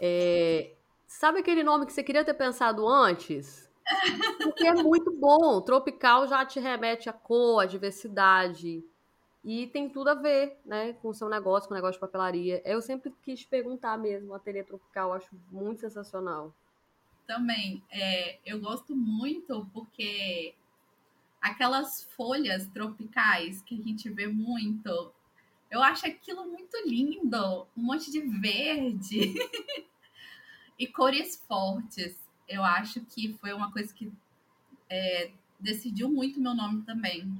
É, 0.00 0.74
sabe 1.06 1.40
aquele 1.40 1.62
nome 1.62 1.86
que 1.86 1.92
você 1.92 2.02
queria 2.02 2.24
ter 2.24 2.34
pensado 2.34 2.88
antes? 2.88 3.63
Porque 4.42 4.66
é 4.66 4.74
muito 4.74 5.12
bom. 5.12 5.60
Tropical 5.60 6.26
já 6.26 6.44
te 6.44 6.58
remete 6.60 7.08
a 7.08 7.12
cor, 7.12 7.62
a 7.62 7.66
diversidade. 7.66 8.84
E 9.44 9.66
tem 9.66 9.90
tudo 9.90 10.08
a 10.08 10.14
ver, 10.14 10.58
né, 10.64 10.94
com 10.94 11.08
o 11.08 11.14
seu 11.14 11.28
negócio, 11.28 11.68
com 11.68 11.74
o 11.74 11.76
negócio 11.76 11.94
de 11.94 12.00
papelaria. 12.00 12.62
Eu 12.64 12.80
sempre 12.80 13.12
quis 13.22 13.44
perguntar 13.44 13.98
mesmo, 13.98 14.32
o 14.32 14.34
ateliê 14.34 14.62
tropical, 14.62 15.12
acho 15.12 15.28
muito 15.50 15.80
sensacional 15.80 16.54
também. 17.26 17.82
É, 17.90 18.38
eu 18.44 18.60
gosto 18.60 18.94
muito 18.94 19.68
porque 19.72 20.54
aquelas 21.40 22.04
folhas 22.16 22.66
tropicais 22.68 23.62
que 23.62 23.78
a 23.78 23.82
gente 23.82 24.08
vê 24.10 24.26
muito, 24.26 25.12
eu 25.70 25.82
acho 25.82 26.06
aquilo 26.06 26.46
muito 26.46 26.76
lindo. 26.86 27.66
Um 27.76 27.82
monte 27.82 28.10
de 28.10 28.20
verde 28.20 29.34
e 30.78 30.86
cores 30.86 31.36
fortes. 31.46 32.23
Eu 32.48 32.62
acho 32.62 33.00
que 33.02 33.34
foi 33.40 33.52
uma 33.52 33.72
coisa 33.72 33.92
que 33.92 34.12
é, 34.90 35.30
decidiu 35.58 36.08
muito 36.08 36.40
meu 36.40 36.54
nome 36.54 36.82
também. 36.82 37.32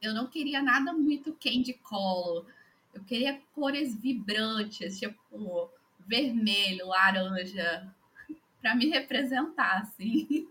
Eu 0.00 0.14
não 0.14 0.26
queria 0.26 0.62
nada 0.62 0.92
muito 0.92 1.32
candy 1.34 1.74
color. 1.74 2.44
Eu 2.92 3.02
queria 3.04 3.40
cores 3.54 3.94
vibrantes, 3.94 4.98
tipo 4.98 5.70
vermelho, 6.00 6.88
laranja, 6.88 7.94
para 8.60 8.74
me 8.74 8.90
representar, 8.90 9.82
assim. 9.82 10.48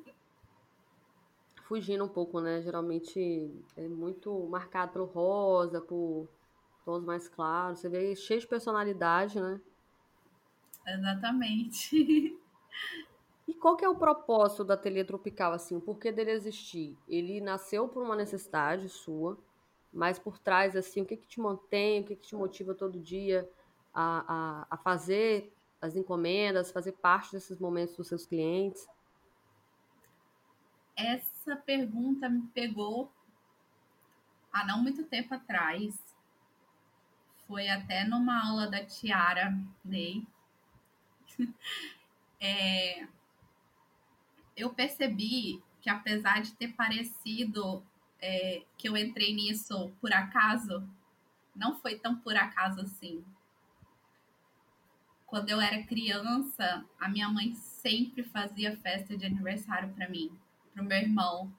Fugindo 1.63 2.03
um 2.03 2.10
pouco, 2.10 2.39
né? 2.39 2.62
Geralmente 2.62 3.51
é 3.75 3.88
muito 3.88 4.48
marcado 4.48 4.93
pelo 4.93 5.05
rosa, 5.05 5.81
por 5.81 6.27
tons 6.86 7.03
mais 7.03 7.27
claros. 7.27 7.79
Você 7.79 7.89
vê 7.89 8.15
cheio 8.15 8.39
de 8.39 8.48
personalidade, 8.48 9.39
né? 9.39 9.60
Exatamente. 10.88 12.38
E 13.51 13.53
qual 13.53 13.75
que 13.75 13.84
é 13.84 13.89
o 13.89 13.98
propósito 13.98 14.63
da 14.63 14.75
Ateliê 14.75 15.03
Tropical, 15.03 15.51
assim? 15.51 15.75
O 15.75 15.81
porquê 15.81 16.10
dele 16.10 16.31
existir? 16.31 16.98
Ele 17.05 17.41
nasceu 17.41 17.86
por 17.89 18.01
uma 18.01 18.15
necessidade 18.15 18.88
sua, 18.88 19.38
mas 19.91 20.17
por 20.17 20.39
trás, 20.39 20.74
assim, 20.74 21.01
o 21.01 21.05
que 21.05 21.17
que 21.17 21.27
te 21.27 21.38
mantém, 21.41 22.00
o 22.00 22.05
que 22.05 22.15
que 22.15 22.27
te 22.27 22.34
motiva 22.34 22.74
todo 22.74 22.98
dia 22.98 23.46
a, 23.93 24.24
a, 24.62 24.67
a 24.70 24.77
fazer 24.77 25.53
as 25.81 25.98
encomendas, 25.98 26.72
fazer 26.72 26.93
parte 26.93 27.34
desses 27.34 27.60
momentos 27.60 27.93
dos 27.98 28.08
seus 28.08 28.25
clientes? 28.25 28.88
Essa 30.96 31.58
pergunta 31.58 32.29
me 32.29 32.48
pegou 32.53 33.12
há 34.53 34.65
não 34.65 34.81
muito 34.81 35.03
tempo 35.03 35.34
atrás. 35.34 36.00
Foi 37.50 37.67
até 37.67 38.05
numa 38.05 38.48
aula 38.48 38.67
da 38.67 38.81
Tiara 38.86 39.53
Ney. 39.84 40.25
É, 42.43 43.08
eu 44.62 44.70
percebi 44.72 45.62
que 45.82 45.89
apesar 45.89 46.41
de 46.41 46.53
ter 46.53 46.70
parecido 46.70 47.84
é, 48.22 48.63
que 48.77 48.88
eu 48.88 48.96
entrei 48.96 49.34
nisso 49.34 49.91
por 50.00 50.13
acaso, 50.13 50.88
não 51.56 51.75
foi 51.75 51.98
tão 51.98 52.15
por 52.15 52.36
acaso 52.36 52.82
assim 52.82 53.24
quando 55.32 55.50
eu 55.50 55.62
era 55.62 55.82
criança, 55.84 56.86
a 57.00 57.08
minha 57.08 57.30
mãe 57.30 57.53
sempre 57.56 58.22
fazia 58.22 58.75
festa 58.75 59.15
de 59.15 59.25
aniversário 59.25 59.88
para 59.94 60.10
mim, 60.10 60.30
para 60.74 60.84
o 60.84 60.86
meu 60.86 60.98
irmão. 60.98 61.50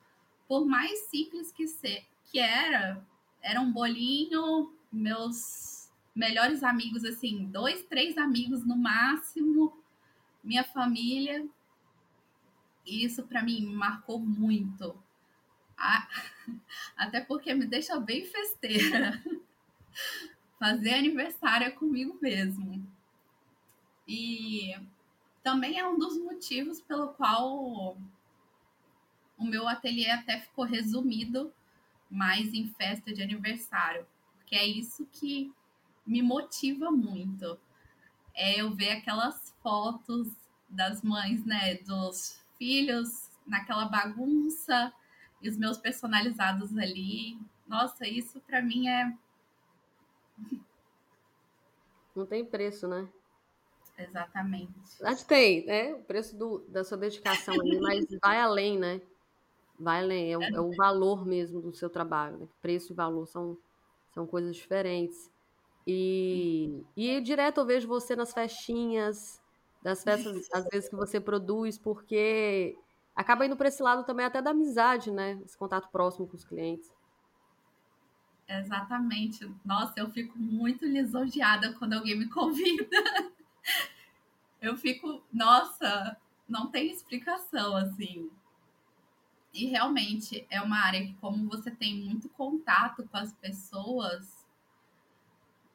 Por 0.46 0.66
mais 0.66 1.08
simples 1.08 1.50
que, 1.50 1.66
ser, 1.66 2.04
que 2.26 2.38
era, 2.38 3.02
era 3.40 3.58
um 3.62 3.72
bolinho, 3.72 4.70
meus 4.92 5.90
melhores 6.14 6.62
amigos, 6.62 7.02
assim, 7.02 7.46
dois, 7.46 7.82
três 7.84 8.18
amigos 8.18 8.62
no 8.62 8.76
máximo, 8.76 9.72
minha 10.44 10.64
família. 10.64 11.42
E 12.84 13.04
isso 13.04 13.22
para 13.24 13.42
mim 13.42 13.66
marcou 13.66 14.18
muito. 14.18 14.96
Até 16.96 17.20
porque 17.20 17.54
me 17.54 17.66
deixa 17.66 17.98
bem 17.98 18.24
festeira. 18.24 19.22
Fazer 20.58 20.94
aniversário 20.94 21.66
é 21.66 21.70
comigo 21.70 22.18
mesmo. 22.20 22.86
E 24.06 24.74
também 25.42 25.78
é 25.78 25.86
um 25.86 25.98
dos 25.98 26.16
motivos 26.18 26.80
pelo 26.80 27.08
qual 27.08 27.96
o 29.36 29.44
meu 29.44 29.66
ateliê 29.66 30.10
até 30.10 30.40
ficou 30.40 30.64
resumido 30.64 31.52
mais 32.08 32.52
em 32.52 32.68
festa 32.74 33.12
de 33.12 33.22
aniversário, 33.22 34.06
porque 34.36 34.54
é 34.54 34.64
isso 34.64 35.08
que 35.12 35.52
me 36.06 36.22
motiva 36.22 36.90
muito. 36.90 37.58
É 38.34 38.60
eu 38.60 38.72
ver 38.74 38.90
aquelas 38.90 39.54
fotos 39.62 40.28
das 40.68 41.02
mães, 41.02 41.44
né, 41.44 41.76
dos 41.76 42.41
filhos 42.62 43.28
naquela 43.44 43.86
bagunça 43.86 44.92
e 45.42 45.48
os 45.48 45.56
meus 45.56 45.78
personalizados 45.78 46.78
ali. 46.78 47.36
Nossa, 47.66 48.06
isso 48.06 48.40
para 48.42 48.62
mim 48.62 48.86
é 48.86 49.12
não 52.14 52.24
tem 52.24 52.44
preço, 52.44 52.86
né? 52.86 53.08
Exatamente. 53.98 54.72
Acho 55.02 55.22
que 55.22 55.28
tem, 55.28 55.66
né? 55.66 55.94
O 55.94 56.04
preço 56.04 56.36
do, 56.36 56.60
da 56.68 56.84
sua 56.84 56.96
dedicação 56.96 57.54
ali, 57.54 57.80
mas 57.80 58.06
vai 58.22 58.38
além, 58.38 58.78
né? 58.78 59.00
Vai 59.78 60.02
além, 60.04 60.32
é 60.32 60.38
o, 60.38 60.42
é 60.42 60.60
o 60.60 60.70
valor 60.76 61.26
mesmo 61.26 61.60
do 61.60 61.74
seu 61.74 61.90
trabalho. 61.90 62.38
Né? 62.38 62.48
Preço 62.60 62.92
e 62.92 62.96
valor 62.96 63.26
são, 63.26 63.58
são 64.12 64.24
coisas 64.24 64.54
diferentes. 64.54 65.30
E, 65.84 66.84
e 66.96 67.20
direto 67.22 67.58
eu 67.58 67.66
vejo 67.66 67.88
você 67.88 68.14
nas 68.14 68.32
festinhas, 68.32 69.41
das 69.82 70.02
festas, 70.02 70.48
às 70.52 70.64
vezes, 70.66 70.88
que 70.88 70.96
você 70.96 71.20
produz, 71.20 71.78
porque 71.78 72.76
acaba 73.14 73.46
indo 73.46 73.56
para 73.56 73.68
esse 73.68 73.82
lado 73.82 74.04
também 74.04 74.26
até 74.26 74.40
da 74.40 74.50
amizade, 74.50 75.10
né? 75.10 75.40
Esse 75.44 75.56
contato 75.56 75.90
próximo 75.90 76.26
com 76.26 76.36
os 76.36 76.44
clientes. 76.44 76.90
Exatamente. 78.48 79.50
Nossa, 79.64 79.94
eu 79.96 80.10
fico 80.10 80.38
muito 80.38 80.84
lisonjeada 80.84 81.72
quando 81.74 81.94
alguém 81.94 82.18
me 82.18 82.28
convida. 82.30 82.96
Eu 84.60 84.76
fico, 84.76 85.22
nossa, 85.32 86.16
não 86.48 86.70
tem 86.70 86.90
explicação 86.90 87.76
assim. 87.76 88.30
E 89.52 89.66
realmente 89.66 90.46
é 90.48 90.60
uma 90.60 90.78
área 90.78 91.04
que, 91.04 91.14
como 91.14 91.48
você 91.48 91.70
tem 91.70 92.00
muito 92.00 92.28
contato 92.30 93.06
com 93.08 93.16
as 93.16 93.32
pessoas, 93.34 94.46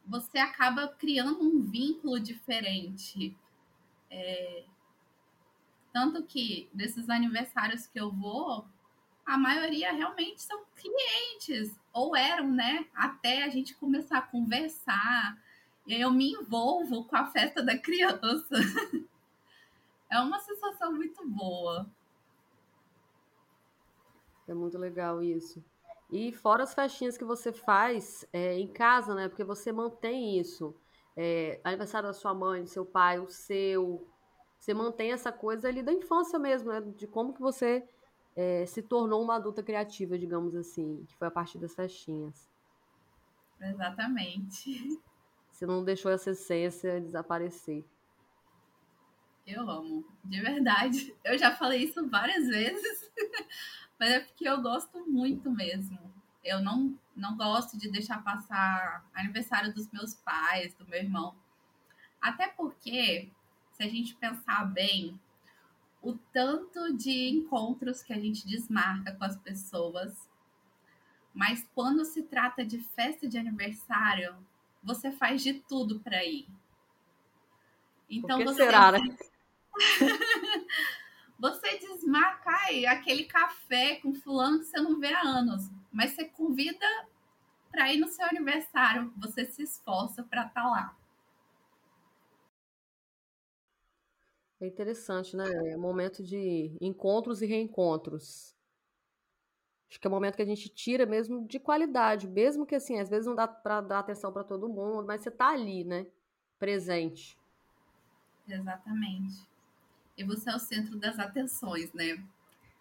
você 0.06 0.40
acaba 0.40 0.88
criando 0.88 1.44
um 1.44 1.62
vínculo 1.62 2.20
diferente. 2.20 3.36
É... 4.10 4.64
Tanto 5.92 6.24
que 6.24 6.70
desses 6.74 7.10
aniversários 7.10 7.88
que 7.88 8.00
eu 8.00 8.12
vou, 8.12 8.66
a 9.26 9.38
maioria 9.38 9.92
realmente 9.92 10.42
são 10.42 10.64
clientes, 10.76 11.76
ou 11.92 12.16
eram, 12.16 12.50
né? 12.50 12.88
Até 12.94 13.44
a 13.44 13.50
gente 13.50 13.76
começar 13.76 14.20
a 14.20 14.22
conversar. 14.22 15.38
E 15.86 15.94
aí 15.94 16.02
eu 16.02 16.12
me 16.12 16.32
envolvo 16.32 17.04
com 17.06 17.16
a 17.16 17.26
festa 17.26 17.64
da 17.64 17.78
criança. 17.78 18.56
é 20.10 20.20
uma 20.20 20.40
sensação 20.40 20.94
muito 20.94 21.28
boa. 21.28 21.90
É 24.48 24.54
muito 24.54 24.78
legal 24.78 25.22
isso. 25.22 25.64
E 26.10 26.32
fora 26.32 26.64
as 26.64 26.74
festinhas 26.74 27.18
que 27.18 27.26
você 27.26 27.52
faz 27.52 28.26
é, 28.32 28.58
em 28.58 28.68
casa, 28.68 29.14
né? 29.14 29.28
Porque 29.28 29.44
você 29.44 29.74
mantém 29.74 30.40
isso. 30.40 30.74
É, 31.18 31.60
aniversário 31.64 32.08
da 32.08 32.14
sua 32.14 32.34
mãe, 32.34 32.64
do 32.64 32.70
seu 32.70 32.86
pai, 32.86 33.20
o 33.20 33.28
seu. 33.28 34.08
Você 34.60 34.74
mantém 34.74 35.12
essa 35.12 35.32
coisa 35.32 35.68
ali 35.68 35.82
da 35.82 35.92
infância 35.92 36.38
mesmo, 36.38 36.70
né? 36.70 36.82
De 36.96 37.08
como 37.08 37.34
que 37.34 37.42
você 37.42 37.84
é, 38.36 38.66
se 38.68 38.84
tornou 38.84 39.24
uma 39.24 39.36
adulta 39.36 39.64
criativa, 39.64 40.18
digamos 40.18 40.56
assim, 40.56 41.04
que 41.08 41.16
foi 41.18 41.28
a 41.28 41.32
partir 41.32 41.58
das 41.58 41.74
festinhas. 41.74 42.48
Exatamente. 43.60 45.02
Você 45.52 45.66
não 45.66 45.84
deixou 45.84 46.12
essa 46.12 46.30
essência 46.30 47.02
desaparecer. 47.02 47.84
Eu 49.46 49.68
amo, 49.68 50.06
de 50.24 50.40
verdade. 50.40 51.16
Eu 51.24 51.36
já 51.36 51.56
falei 51.56 51.84
isso 51.84 52.08
várias 52.10 52.48
vezes, 52.48 53.12
mas 54.00 54.10
é 54.12 54.20
porque 54.20 54.48
eu 54.48 54.62
gosto 54.62 55.04
muito 55.10 55.50
mesmo. 55.50 55.98
Eu 56.44 56.62
não, 56.62 56.94
não 57.18 57.36
gosto 57.36 57.78
de 57.78 57.90
deixar 57.90 58.24
passar 58.24 59.06
aniversário 59.14 59.74
dos 59.74 59.92
meus 59.92 60.14
pais, 60.14 60.74
do 60.76 60.88
meu 60.88 61.00
irmão. 61.00 61.36
Até 62.22 62.48
porque, 62.48 63.30
se 63.74 63.84
a 63.84 63.90
gente 63.90 64.16
pensar 64.16 64.66
bem, 64.66 65.20
o 66.02 66.14
tanto 66.32 66.96
de 66.96 67.30
encontros 67.30 68.04
que 68.04 68.14
a 68.14 68.20
gente 68.20 68.48
desmarca 68.48 69.14
com 69.14 69.24
as 69.24 69.36
pessoas. 69.38 70.30
Mas 71.34 71.68
quando 71.74 72.06
se 72.06 72.24
trata 72.24 72.64
de 72.64 72.80
festa 72.80 73.28
de 73.28 73.38
aniversário, 73.38 74.36
você 74.84 75.12
faz 75.12 75.42
de 75.42 75.56
tudo 75.56 76.00
para 76.00 76.24
ir. 76.24 76.48
Então 78.10 78.44
você 78.44 78.64
será, 78.64 78.92
né? 78.92 79.00
você 81.38 81.78
desmarca 81.78 82.50
ai, 82.50 82.86
aquele 82.86 83.26
café 83.26 83.96
com 83.96 84.14
fulano 84.14 84.60
que 84.60 84.66
você 84.66 84.80
não 84.80 85.00
vê 85.00 85.14
há 85.14 85.22
anos, 85.22 85.70
mas 85.92 86.12
você 86.12 86.26
convida 86.26 86.86
para 87.78 87.94
ir 87.94 88.00
no 88.00 88.08
seu 88.08 88.26
aniversário, 88.26 89.14
você 89.16 89.46
se 89.46 89.62
esforça 89.62 90.24
para 90.24 90.48
estar 90.48 90.64
tá 90.64 90.68
lá. 90.68 90.98
É 94.60 94.66
interessante, 94.66 95.38
né? 95.38 95.46
É 95.72 95.78
um 95.78 95.80
momento 95.80 96.24
de 96.24 96.76
encontros 96.82 97.44
e 97.44 97.46
reencontros. 97.46 98.58
Acho 99.88 100.00
que 100.00 100.08
é 100.08 100.10
um 100.10 100.14
momento 100.14 100.38
que 100.38 100.42
a 100.42 100.46
gente 100.46 100.70
tira 100.70 101.06
mesmo 101.06 101.48
de 101.48 101.60
qualidade, 101.60 102.28
mesmo 102.28 102.66
que 102.66 102.74
assim, 102.74 103.00
às 103.00 103.10
vezes 103.10 103.28
não 103.28 103.36
dá 103.36 103.48
para 103.48 103.80
dar 103.80 104.00
atenção 104.00 104.34
para 104.34 104.44
todo 104.44 104.68
mundo, 104.68 105.06
mas 105.06 105.22
você 105.22 105.30
tá 105.30 105.50
ali, 105.50 105.84
né? 105.84 106.08
Presente. 106.58 107.38
Exatamente. 108.48 109.48
E 110.18 110.24
você 110.24 110.50
é 110.50 110.56
o 110.56 110.60
centro 110.60 110.98
das 110.98 111.20
atenções, 111.20 111.94
né? 111.94 112.20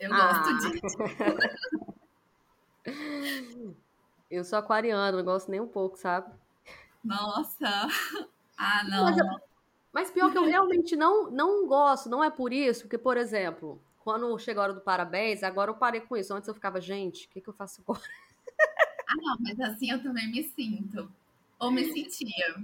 Eu 0.01 0.11
ah. 0.15 0.33
gosto 0.33 0.71
disso. 0.71 0.97
eu 4.31 4.45
sou 4.45 4.59
aquariano, 4.59 5.19
não 5.19 5.25
gosto 5.25 5.51
nem 5.51 5.61
um 5.61 5.69
pouco, 5.69 5.97
sabe? 5.97 6.33
Nossa. 7.05 7.89
Ah, 8.59 8.83
não. 8.85 9.05
Mas, 9.05 9.17
mas 9.93 10.11
pior 10.11 10.33
que 10.33 10.39
eu 10.39 10.47
realmente 10.47 10.97
não, 10.97 11.31
não 11.31 11.67
gosto, 11.67 12.09
não 12.09 12.25
é 12.25 12.31
por 12.31 12.55
isso, 12.55 12.85
porque, 12.85 12.97
por 12.97 13.19
exemplo, 13.19 13.79
quando 13.99 14.39
chegou 14.39 14.63
a 14.63 14.65
hora 14.65 14.73
do 14.73 14.81
parabéns, 14.81 15.43
agora 15.43 15.71
eu 15.71 15.75
parei 15.75 16.01
com 16.01 16.17
isso. 16.17 16.33
Antes 16.33 16.49
eu 16.49 16.55
ficava, 16.55 16.81
gente, 16.81 17.27
o 17.27 17.29
que, 17.29 17.41
que 17.41 17.49
eu 17.49 17.53
faço 17.53 17.83
agora? 17.83 18.01
Ah, 19.07 19.15
não, 19.17 19.37
mas 19.41 19.61
assim 19.61 19.91
eu 19.91 20.03
também 20.03 20.31
me 20.31 20.43
sinto. 20.43 21.13
Ou 21.59 21.71
me 21.71 21.85
sentia. 21.93 22.57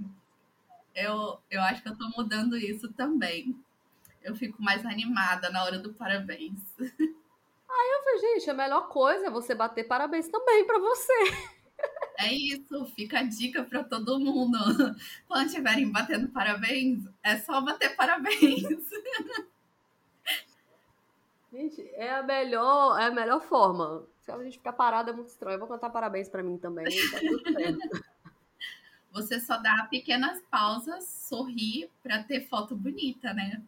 Eu, 0.95 1.39
eu 1.49 1.61
acho 1.61 1.83
que 1.83 1.89
eu 1.89 1.97
tô 1.97 2.09
mudando 2.09 2.57
isso 2.57 2.91
também. 2.93 3.55
Eu 4.21 4.35
fico 4.35 4.61
mais 4.61 4.85
animada 4.85 5.49
na 5.49 5.63
hora 5.63 5.77
do 5.77 5.93
parabéns. 5.93 6.59
Aí 7.73 7.89
eu 7.91 8.03
falei, 8.03 8.19
gente, 8.19 8.49
a 8.49 8.53
melhor 8.53 8.87
coisa 8.89 9.27
é 9.27 9.29
você 9.29 9.55
bater 9.55 9.85
parabéns 9.85 10.27
também 10.27 10.65
para 10.65 10.79
você. 10.79 11.13
É 12.19 12.31
isso, 12.31 12.85
fica 12.95 13.19
a 13.19 13.23
dica 13.23 13.63
para 13.63 13.83
todo 13.83 14.19
mundo. 14.19 14.57
Quando 15.27 15.47
estiverem 15.47 15.91
batendo 15.91 16.29
parabéns, 16.29 17.03
é 17.21 17.37
só 17.39 17.59
bater 17.59 17.95
parabéns. 17.95 18.63
Gente, 21.51 21.81
é 21.95 22.11
a 22.11 22.23
melhor, 22.23 22.97
é 22.99 23.07
a 23.07 23.11
melhor 23.11 23.41
forma. 23.41 24.05
Se 24.21 24.31
a 24.31 24.41
gente 24.41 24.57
ficar 24.57 24.73
parado 24.73 25.09
é 25.09 25.13
muito 25.13 25.29
estranho. 25.29 25.55
Eu 25.55 25.59
vou 25.59 25.67
cantar 25.67 25.89
parabéns 25.89 26.29
para 26.29 26.41
mim 26.41 26.57
também. 26.57 26.85
Tá 26.85 27.19
tudo 27.19 27.51
certo. 27.51 28.05
Você 29.11 29.39
só 29.39 29.57
dá 29.57 29.85
pequenas 29.89 30.41
pausas, 30.49 31.05
sorrir 31.05 31.89
para 32.01 32.23
ter 32.23 32.47
foto 32.47 32.75
bonita, 32.75 33.33
né? 33.33 33.61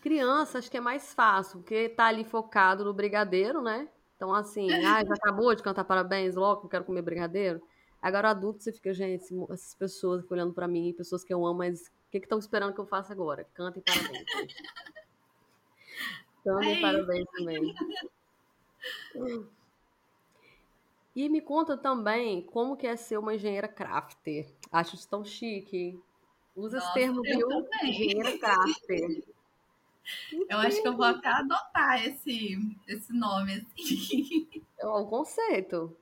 Criança, 0.00 0.58
acho 0.58 0.70
que 0.70 0.76
é 0.76 0.80
mais 0.80 1.12
fácil, 1.12 1.58
porque 1.60 1.88
tá 1.88 2.06
ali 2.06 2.24
focado 2.24 2.84
no 2.84 2.94
brigadeiro, 2.94 3.60
né? 3.60 3.88
Então, 4.16 4.34
assim, 4.34 4.70
ah, 4.84 5.04
já 5.04 5.14
acabou 5.14 5.54
de 5.54 5.62
cantar 5.62 5.84
parabéns, 5.84 6.34
logo 6.34 6.64
eu 6.64 6.68
quero 6.68 6.84
comer 6.84 7.02
brigadeiro. 7.02 7.62
Agora, 8.00 8.30
adulto, 8.30 8.62
você 8.62 8.72
fica, 8.72 8.92
gente, 8.94 9.24
essas 9.50 9.74
pessoas 9.74 10.24
olhando 10.30 10.52
para 10.52 10.68
mim, 10.68 10.92
pessoas 10.92 11.24
que 11.24 11.34
eu 11.34 11.44
amo, 11.44 11.58
mas 11.58 11.86
o 11.86 12.10
que 12.10 12.18
estão 12.18 12.38
esperando 12.38 12.72
que 12.72 12.80
eu 12.80 12.86
faça 12.86 13.12
agora? 13.12 13.44
Cantem 13.54 13.82
parabéns. 13.82 14.24
Cantem 16.44 16.80
parabéns 16.80 17.26
também. 17.32 17.74
E 21.14 21.28
me 21.28 21.40
conta 21.40 21.76
também 21.76 22.42
como 22.42 22.76
que 22.76 22.86
é 22.86 22.96
ser 22.96 23.18
uma 23.18 23.34
engenheira 23.34 23.66
crafter. 23.66 24.46
Acho 24.70 24.94
isso 24.94 25.08
tão 25.08 25.24
chique. 25.24 26.00
Usa 26.54 26.76
Nossa, 26.76 26.88
esse 26.88 26.94
termo, 26.94 27.22
viu? 27.22 27.48
Engenheira 27.82 28.38
crafter. 28.38 29.24
Eu 30.48 30.58
acho 30.58 30.80
que 30.80 30.88
eu 30.88 30.96
vou 30.96 31.06
até 31.06 31.28
adotar 31.28 32.04
esse, 32.04 32.58
esse 32.86 33.12
nome, 33.12 33.54
assim. 33.54 34.62
É 34.78 34.86
um 34.86 35.06
conceito. 35.06 35.96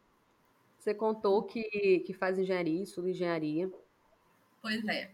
Você 0.79 0.95
contou 0.95 1.43
que, 1.43 2.01
que 2.07 2.13
faz 2.13 2.39
engenharia, 2.39 2.83
estuda 2.83 3.09
engenharia. 3.09 3.73
Pois 4.61 4.85
é. 4.87 5.11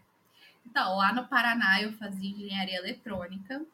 Então, 0.65 0.97
lá 0.97 1.13
no 1.13 1.27
Paraná 1.27 1.81
eu 1.81 1.93
fazia 1.93 2.29
engenharia 2.29 2.77
eletrônica, 2.77 3.65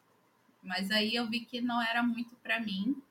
mas 0.62 0.90
aí 0.90 1.14
eu 1.14 1.28
vi 1.28 1.40
que 1.40 1.60
não 1.60 1.82
era 1.82 2.02
muito 2.02 2.36
para 2.36 2.60
mim. 2.60 3.02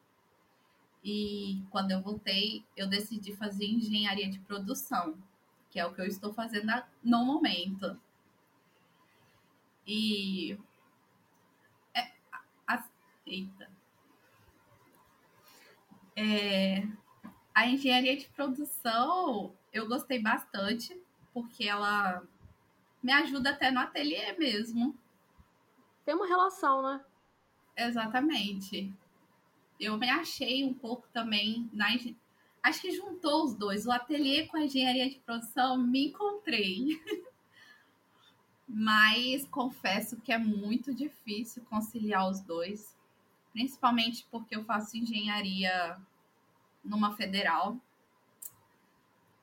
E 1.03 1.61
quando 1.69 1.91
eu 1.91 2.01
voltei, 2.01 2.63
eu 2.75 2.87
decidi 2.87 3.35
fazer 3.35 3.65
engenharia 3.65 4.29
de 4.29 4.39
produção, 4.39 5.17
que 5.69 5.79
é 5.79 5.85
o 5.85 5.93
que 5.93 6.01
eu 6.01 6.05
estou 6.05 6.33
fazendo 6.33 6.71
no 7.03 7.25
momento. 7.25 7.99
E 9.87 10.57
Eita. 13.29 13.69
É, 16.15 16.83
A 17.53 17.67
engenharia 17.67 18.17
de 18.17 18.27
produção 18.29 19.55
eu 19.71 19.87
gostei 19.87 20.19
bastante, 20.19 20.99
porque 21.33 21.65
ela 21.65 22.23
me 23.01 23.13
ajuda 23.13 23.51
até 23.51 23.69
no 23.71 23.79
ateliê 23.79 24.33
mesmo. 24.33 24.97
Tem 26.03 26.15
uma 26.15 26.27
relação, 26.27 26.81
né? 26.81 27.05
Exatamente. 27.77 28.91
Eu 29.79 29.97
me 29.97 30.09
achei 30.09 30.65
um 30.65 30.73
pouco 30.73 31.07
também 31.13 31.69
na 31.71 31.87
acho 32.63 32.81
que 32.81 32.91
juntou 32.91 33.45
os 33.45 33.53
dois, 33.53 33.85
o 33.85 33.91
ateliê 33.91 34.47
com 34.47 34.57
a 34.57 34.63
engenharia 34.63 35.09
de 35.09 35.19
produção, 35.19 35.77
me 35.77 36.07
encontrei. 36.07 37.01
Mas 38.67 39.47
confesso 39.47 40.19
que 40.19 40.31
é 40.31 40.37
muito 40.37 40.93
difícil 40.93 41.63
conciliar 41.65 42.29
os 42.29 42.41
dois, 42.41 42.95
principalmente 43.59 44.25
porque 44.31 44.55
eu 44.55 44.63
faço 44.63 44.95
engenharia 44.95 45.99
numa 46.81 47.13
federal. 47.17 47.77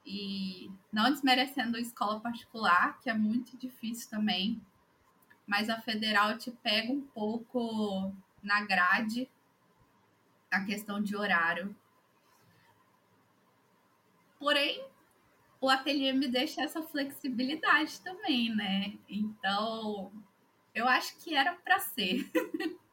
E 0.06 0.70
não 0.90 1.10
desmerecendo 1.10 1.76
a 1.76 1.80
escola 1.80 2.18
particular, 2.18 2.98
que 3.02 3.10
é 3.10 3.14
muito 3.14 3.58
difícil 3.58 4.08
também, 4.08 4.58
mas 5.46 5.68
a 5.68 5.82
federal 5.82 6.38
te 6.38 6.50
pega 6.50 6.90
um 6.90 7.02
pouco 7.02 8.10
na 8.42 8.62
grade 8.62 9.28
a 10.50 10.64
questão 10.64 11.02
de 11.02 11.14
horário. 11.14 11.76
Porém, 14.38 14.82
o 15.60 15.68
ateliê 15.68 16.14
me 16.14 16.26
deixa 16.26 16.62
essa 16.62 16.82
flexibilidade 16.82 18.00
também, 18.00 18.54
né? 18.54 18.96
Então, 19.10 20.10
eu 20.74 20.88
acho 20.88 21.18
que 21.18 21.34
era 21.34 21.54
para 21.56 21.78
ser. 21.80 22.30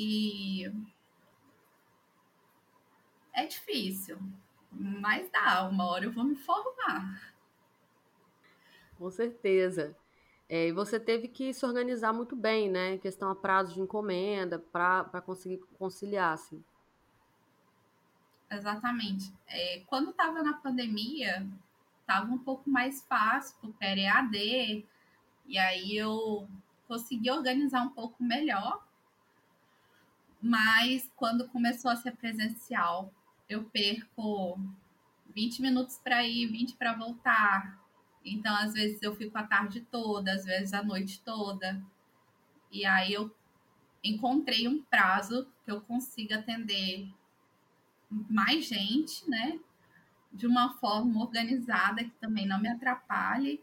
e 0.00 0.72
é 3.32 3.46
difícil, 3.46 4.16
mas 4.70 5.28
dá, 5.30 5.68
uma 5.68 5.86
hora 5.86 6.04
eu 6.04 6.12
vou 6.12 6.22
me 6.22 6.36
formar. 6.36 7.34
Com 8.96 9.10
certeza. 9.10 9.96
É, 10.48 10.68
e 10.68 10.72
você 10.72 11.00
teve 11.00 11.26
que 11.26 11.52
se 11.52 11.66
organizar 11.66 12.12
muito 12.12 12.36
bem, 12.36 12.70
né? 12.70 12.94
Em 12.94 12.98
questão 12.98 13.28
a 13.28 13.34
prazo 13.34 13.74
de 13.74 13.80
encomenda, 13.80 14.60
para 14.60 15.20
conseguir 15.20 15.58
conciliar, 15.76 16.32
assim. 16.32 16.62
Exatamente. 18.48 19.32
É, 19.48 19.80
quando 19.88 20.10
estava 20.10 20.44
na 20.44 20.54
pandemia, 20.54 21.44
estava 22.00 22.32
um 22.32 22.38
pouco 22.38 22.70
mais 22.70 23.04
fácil, 23.04 23.56
porque 23.60 23.84
era 23.84 24.00
EAD, 24.00 24.86
e 25.44 25.58
aí 25.58 25.96
eu 25.96 26.48
consegui 26.86 27.30
organizar 27.30 27.82
um 27.82 27.90
pouco 27.90 28.22
melhor. 28.22 28.87
Mas 30.40 31.10
quando 31.16 31.48
começou 31.48 31.90
a 31.90 31.96
ser 31.96 32.12
presencial, 32.16 33.12
eu 33.48 33.64
perco 33.64 34.58
20 35.34 35.62
minutos 35.62 35.98
para 35.98 36.24
ir, 36.24 36.46
20 36.46 36.76
para 36.76 36.94
voltar. 36.94 37.78
Então, 38.24 38.54
às 38.54 38.74
vezes, 38.74 39.02
eu 39.02 39.14
fico 39.16 39.36
a 39.38 39.42
tarde 39.42 39.80
toda, 39.80 40.32
às 40.32 40.44
vezes 40.44 40.72
a 40.72 40.82
noite 40.82 41.20
toda. 41.20 41.82
E 42.70 42.84
aí 42.84 43.12
eu 43.12 43.34
encontrei 44.02 44.68
um 44.68 44.82
prazo 44.82 45.48
que 45.64 45.70
eu 45.70 45.80
consiga 45.80 46.38
atender 46.38 47.08
mais 48.10 48.66
gente, 48.66 49.28
né? 49.28 49.58
De 50.32 50.46
uma 50.46 50.74
forma 50.78 51.20
organizada 51.20 52.04
que 52.04 52.10
também 52.20 52.46
não 52.46 52.60
me 52.60 52.68
atrapalhe. 52.68 53.62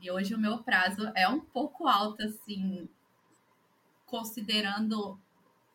E 0.00 0.10
hoje 0.10 0.34
o 0.34 0.38
meu 0.38 0.62
prazo 0.62 1.12
é 1.14 1.28
um 1.28 1.40
pouco 1.40 1.86
alto, 1.86 2.22
assim, 2.22 2.88
considerando 4.12 5.18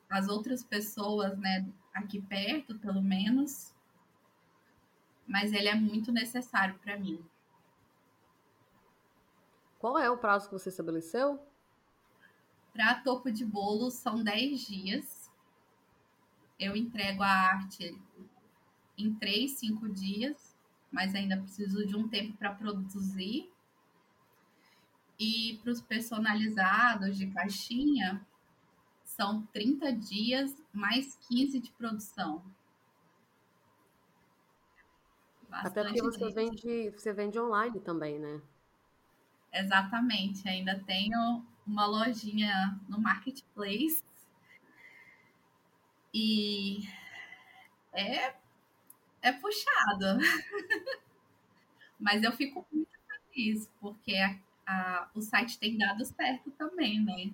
as 0.08 0.28
outras 0.28 0.64
pessoas, 0.64 1.36
né, 1.40 1.68
aqui 1.92 2.22
perto, 2.22 2.78
pelo 2.78 3.02
menos. 3.02 3.74
Mas 5.28 5.52
ele 5.52 5.68
é 5.68 5.74
muito 5.74 6.12
necessário 6.12 6.78
para 6.78 7.00
mim. 7.00 7.20
Qual 9.80 9.98
é 9.98 10.08
o 10.08 10.20
prazo 10.20 10.48
que 10.48 10.54
você 10.54 10.70
estabeleceu? 10.70 11.40
Para 12.72 13.02
topo 13.02 13.32
de 13.32 13.44
bolo 13.44 13.90
são 13.90 14.24
10 14.24 14.68
dias. 14.68 15.32
Eu 16.60 16.76
entrego 16.76 17.24
a 17.24 17.28
arte 17.28 18.00
em 18.96 19.16
3, 19.16 19.52
5 19.52 19.90
dias, 19.90 20.56
mas 20.92 21.16
ainda 21.16 21.38
preciso 21.38 21.88
de 21.88 21.96
um 21.96 22.08
tempo 22.08 22.38
para 22.38 22.54
produzir. 22.54 23.52
E 25.20 25.60
para 25.64 25.72
os 25.72 25.82
personalizados 25.82 27.18
de 27.18 27.26
caixinha, 27.32 28.27
são 29.18 29.42
30 29.48 29.92
dias 29.94 30.56
mais 30.72 31.16
15 31.28 31.60
de 31.60 31.72
produção. 31.72 32.44
Bastante 35.50 35.80
Até 35.80 35.84
porque 35.84 36.02
você 36.02 36.30
vende, 36.32 36.90
você 36.92 37.14
vende 37.14 37.40
online 37.40 37.80
também, 37.80 38.20
né? 38.20 38.40
Exatamente. 39.52 40.48
Ainda 40.48 40.80
tenho 40.86 41.44
uma 41.66 41.88
lojinha 41.88 42.80
no 42.88 43.02
marketplace. 43.02 44.04
E 46.14 46.88
é, 47.94 48.36
é 49.24 49.32
puxado. 49.32 50.20
Mas 52.00 52.22
eu 52.22 52.32
fico 52.34 52.64
muito 52.72 52.92
feliz, 53.08 53.68
porque 53.82 54.16
a, 54.16 54.38
a, 54.68 55.10
o 55.16 55.22
site 55.22 55.58
tem 55.58 55.76
dado 55.76 56.06
certo 56.06 56.52
também, 56.52 57.04
né? 57.04 57.34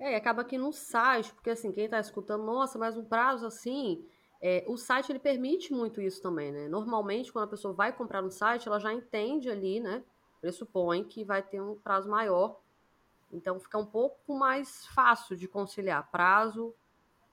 É, 0.00 0.12
e 0.12 0.14
acaba 0.14 0.42
que 0.42 0.56
no 0.56 0.72
site, 0.72 1.32
porque 1.34 1.50
assim, 1.50 1.70
quem 1.70 1.84
está 1.84 2.00
escutando, 2.00 2.42
nossa, 2.42 2.78
mas 2.78 2.96
um 2.96 3.04
prazo 3.04 3.46
assim, 3.46 4.02
é, 4.40 4.64
o 4.66 4.78
site 4.78 5.12
ele 5.12 5.18
permite 5.18 5.74
muito 5.74 6.00
isso 6.00 6.22
também, 6.22 6.50
né? 6.50 6.68
Normalmente, 6.68 7.30
quando 7.30 7.44
a 7.44 7.48
pessoa 7.48 7.74
vai 7.74 7.92
comprar 7.92 8.22
no 8.22 8.30
site, 8.30 8.66
ela 8.66 8.80
já 8.80 8.94
entende 8.94 9.50
ali, 9.50 9.78
né? 9.78 10.02
Pressupõe 10.40 11.04
que 11.04 11.22
vai 11.22 11.42
ter 11.42 11.60
um 11.60 11.78
prazo 11.78 12.08
maior. 12.08 12.58
Então 13.30 13.60
fica 13.60 13.76
um 13.76 13.84
pouco 13.84 14.34
mais 14.34 14.86
fácil 14.86 15.36
de 15.36 15.46
conciliar 15.46 16.10
prazo 16.10 16.74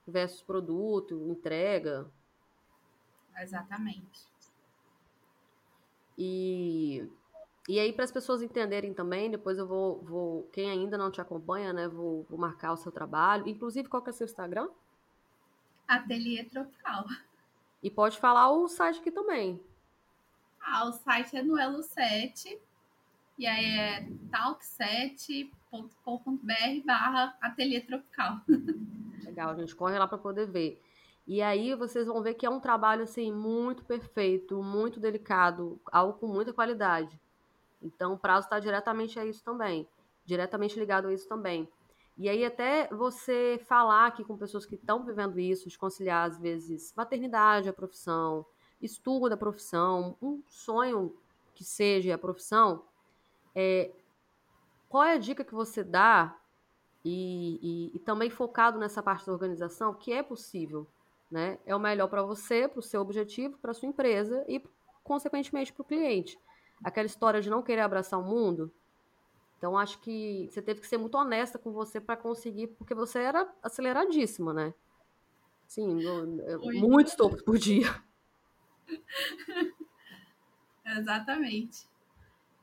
versus 0.06 0.42
produto, 0.42 1.26
entrega. 1.26 2.06
Exatamente. 3.34 4.28
E 6.18 7.08
e 7.68 7.78
aí, 7.78 7.92
para 7.92 8.04
as 8.04 8.10
pessoas 8.10 8.40
entenderem 8.40 8.94
também, 8.94 9.30
depois 9.30 9.58
eu 9.58 9.66
vou, 9.66 10.02
vou, 10.02 10.48
quem 10.54 10.70
ainda 10.70 10.96
não 10.96 11.10
te 11.10 11.20
acompanha, 11.20 11.70
né, 11.70 11.86
vou, 11.86 12.24
vou 12.30 12.38
marcar 12.38 12.72
o 12.72 12.78
seu 12.78 12.90
trabalho. 12.90 13.46
Inclusive, 13.46 13.90
qual 13.90 14.02
que 14.02 14.08
é 14.08 14.12
o 14.12 14.14
seu 14.14 14.24
Instagram? 14.24 14.70
Ateliê 15.86 16.44
Tropical. 16.44 17.04
E 17.82 17.90
pode 17.90 18.18
falar 18.18 18.50
o 18.50 18.66
site 18.68 19.00
aqui 19.00 19.10
também. 19.10 19.62
Ah, 20.58 20.88
o 20.88 20.92
site 20.92 21.36
é 21.36 21.42
no 21.42 21.58
Elo 21.58 21.82
7, 21.82 22.58
e 23.38 23.46
aí 23.46 23.66
é 23.66 24.08
talk7.com.br 24.30 26.86
barra 26.86 27.36
Ateliê 27.38 27.82
Tropical. 27.82 28.40
Legal, 29.22 29.50
a 29.50 29.56
gente 29.56 29.76
corre 29.76 29.98
lá 29.98 30.08
para 30.08 30.16
poder 30.16 30.46
ver. 30.46 30.82
E 31.26 31.42
aí 31.42 31.74
vocês 31.74 32.06
vão 32.06 32.22
ver 32.22 32.32
que 32.32 32.46
é 32.46 32.50
um 32.50 32.60
trabalho 32.60 33.02
assim 33.02 33.30
muito 33.30 33.84
perfeito, 33.84 34.62
muito 34.62 34.98
delicado, 34.98 35.78
algo 35.92 36.18
com 36.18 36.26
muita 36.26 36.54
qualidade. 36.54 37.20
Então, 37.80 38.14
o 38.14 38.18
prazo 38.18 38.46
está 38.46 38.58
diretamente 38.58 39.18
a 39.18 39.24
isso 39.24 39.42
também, 39.44 39.88
diretamente 40.24 40.78
ligado 40.78 41.08
a 41.08 41.12
isso 41.14 41.28
também. 41.28 41.68
E 42.16 42.28
aí, 42.28 42.44
até 42.44 42.88
você 42.88 43.60
falar 43.66 44.06
aqui 44.06 44.24
com 44.24 44.36
pessoas 44.36 44.66
que 44.66 44.74
estão 44.74 45.04
vivendo 45.04 45.38
isso, 45.38 45.68
de 45.68 45.78
conciliar, 45.78 46.26
às 46.26 46.38
vezes, 46.38 46.92
maternidade, 46.96 47.68
a 47.68 47.72
profissão, 47.72 48.44
estudo 48.82 49.28
da 49.28 49.36
profissão, 49.36 50.16
um 50.20 50.42
sonho 50.48 51.16
que 51.54 51.64
seja 51.64 52.14
a 52.14 52.18
profissão, 52.18 52.84
é, 53.54 53.92
qual 54.88 55.04
é 55.04 55.14
a 55.14 55.18
dica 55.18 55.44
que 55.44 55.54
você 55.54 55.84
dá, 55.84 56.36
e, 57.04 57.58
e, 57.62 57.96
e 57.96 57.98
também 58.00 58.28
focado 58.28 58.78
nessa 58.78 59.02
parte 59.02 59.24
da 59.24 59.32
organização, 59.32 59.94
que 59.94 60.12
é 60.12 60.22
possível, 60.22 60.86
né? 61.30 61.58
É 61.64 61.74
o 61.74 61.78
melhor 61.78 62.08
para 62.08 62.22
você, 62.22 62.66
para 62.66 62.80
o 62.80 62.82
seu 62.82 63.00
objetivo, 63.00 63.56
para 63.58 63.70
a 63.70 63.74
sua 63.74 63.88
empresa 63.88 64.44
e, 64.48 64.60
consequentemente, 65.04 65.72
para 65.72 65.82
o 65.82 65.84
cliente 65.84 66.38
aquela 66.82 67.06
história 67.06 67.40
de 67.40 67.50
não 67.50 67.62
querer 67.62 67.82
abraçar 67.82 68.18
o 68.18 68.24
mundo. 68.24 68.72
Então 69.56 69.76
acho 69.76 70.00
que 70.00 70.48
você 70.50 70.62
teve 70.62 70.80
que 70.80 70.86
ser 70.86 70.98
muito 70.98 71.16
honesta 71.16 71.58
com 71.58 71.72
você 71.72 72.00
para 72.00 72.16
conseguir, 72.16 72.68
porque 72.68 72.94
você 72.94 73.18
era 73.18 73.52
aceleradíssima, 73.62 74.52
né? 74.52 74.72
Sim, 75.66 76.00
muitos 76.80 77.14
topos 77.14 77.42
por 77.42 77.58
dia. 77.58 78.02
Exatamente. 80.86 81.86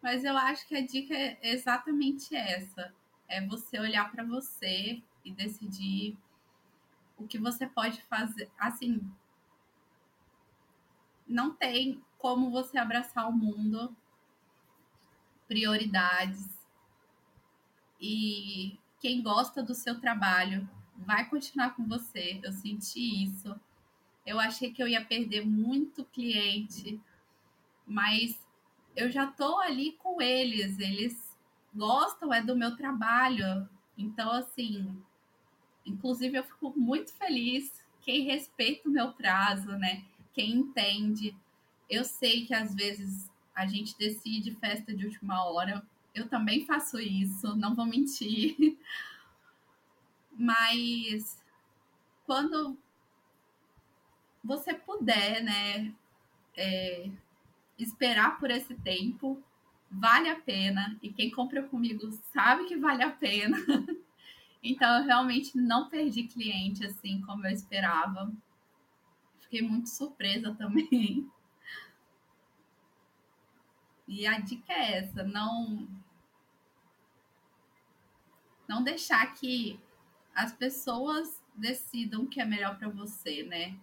Mas 0.01 0.23
eu 0.23 0.38
acho 0.38 0.67
que 0.67 0.75
a 0.75 0.86
dica 0.86 1.13
é 1.13 1.38
exatamente 1.41 2.36
essa: 2.36 2.93
é 3.28 3.45
você 3.45 3.80
olhar 3.80 4.12
para 4.12 4.23
você 4.23 5.01
e 5.23 5.32
decidir 5.32 6.17
o 7.17 7.28
que 7.28 7.38
você 7.38 7.67
pode 7.67 8.01
fazer. 8.04 8.49
Assim, 8.58 9.01
não 11.28 11.54
tem 11.54 12.04
como 12.17 12.49
você 12.49 12.78
abraçar 12.78 13.28
o 13.28 13.32
mundo 13.32 13.95
prioridades. 15.47 16.47
E 17.99 18.77
quem 18.99 19.21
gosta 19.21 19.63
do 19.63 19.73
seu 19.73 19.99
trabalho 19.99 20.67
vai 20.97 21.27
continuar 21.29 21.75
com 21.75 21.86
você. 21.86 22.39
Eu 22.43 22.51
senti 22.51 23.23
isso. 23.23 23.60
Eu 24.25 24.39
achei 24.39 24.71
que 24.71 24.81
eu 24.81 24.88
ia 24.88 25.05
perder 25.05 25.45
muito 25.45 26.03
cliente, 26.05 26.99
mas 27.86 28.39
eu 28.95 29.12
já 29.12 29.27
tô 29.27 29.60
ali 29.60 29.91
com 29.93 30.21
eles, 30.21 30.79
eles 30.79 31.38
gostam 31.73 32.34
é 32.34 32.41
do 32.41 32.55
meu 32.55 32.75
trabalho. 32.75 33.69
Então, 33.97 34.31
assim, 34.31 34.97
inclusive 35.86 36.38
eu 36.38 36.43
fico 36.43 36.73
muito 36.75 37.13
feliz 37.13 37.84
quem 38.01 38.23
respeita 38.23 38.88
o 38.88 38.91
meu 38.91 39.12
prazo, 39.13 39.71
né? 39.77 40.03
Quem 40.34 40.51
entende. 40.53 41.36
Eu 41.89 42.03
sei 42.03 42.45
que 42.45 42.53
às 42.53 42.73
vezes 42.73 43.29
a 43.56 43.65
gente 43.65 43.98
decide 43.98 44.54
festa 44.56 44.94
de 44.94 45.06
última 45.06 45.46
hora. 45.46 45.82
Eu 46.13 46.28
também 46.28 46.65
faço 46.65 47.00
isso, 47.00 47.56
não 47.56 47.74
vou 47.74 47.86
mentir. 47.86 48.78
Mas 50.38 51.41
quando 52.26 52.78
você 54.44 54.74
puder, 54.74 55.41
né, 55.41 55.94
é, 56.56 57.10
esperar 57.80 58.38
por 58.39 58.52
esse 58.52 58.76
tempo, 58.76 59.41
vale 59.89 60.30
a 60.30 60.39
pena. 60.39 60.98
E 61.02 61.12
quem 61.12 61.32
compra 61.32 61.63
comigo 61.63 62.12
sabe 62.34 62.65
que 62.65 62.76
vale 62.76 63.04
a 63.04 63.12
pena. 63.12 63.58
então, 64.62 65.00
eu 65.00 65.06
realmente 65.06 65.58
não 65.58 65.89
perdi 65.89 66.24
cliente 66.24 66.86
assim 66.86 67.22
como 67.22 67.48
eu 67.48 67.52
esperava. 67.52 68.32
Fiquei 69.39 69.62
muito 69.62 69.89
surpresa 69.89 70.54
também. 70.54 71.30
E 74.08 74.28
a 74.28 74.39
dica 74.39 74.72
é 74.72 75.00
essa, 75.00 75.24
não 75.24 75.88
não 78.68 78.84
deixar 78.84 79.34
que 79.34 79.80
as 80.34 80.52
pessoas 80.52 81.41
decidam 81.56 82.24
o 82.24 82.28
que 82.28 82.41
é 82.41 82.46
melhor 82.46 82.78
para 82.78 82.89
você, 82.89 83.44
né? 83.44 83.78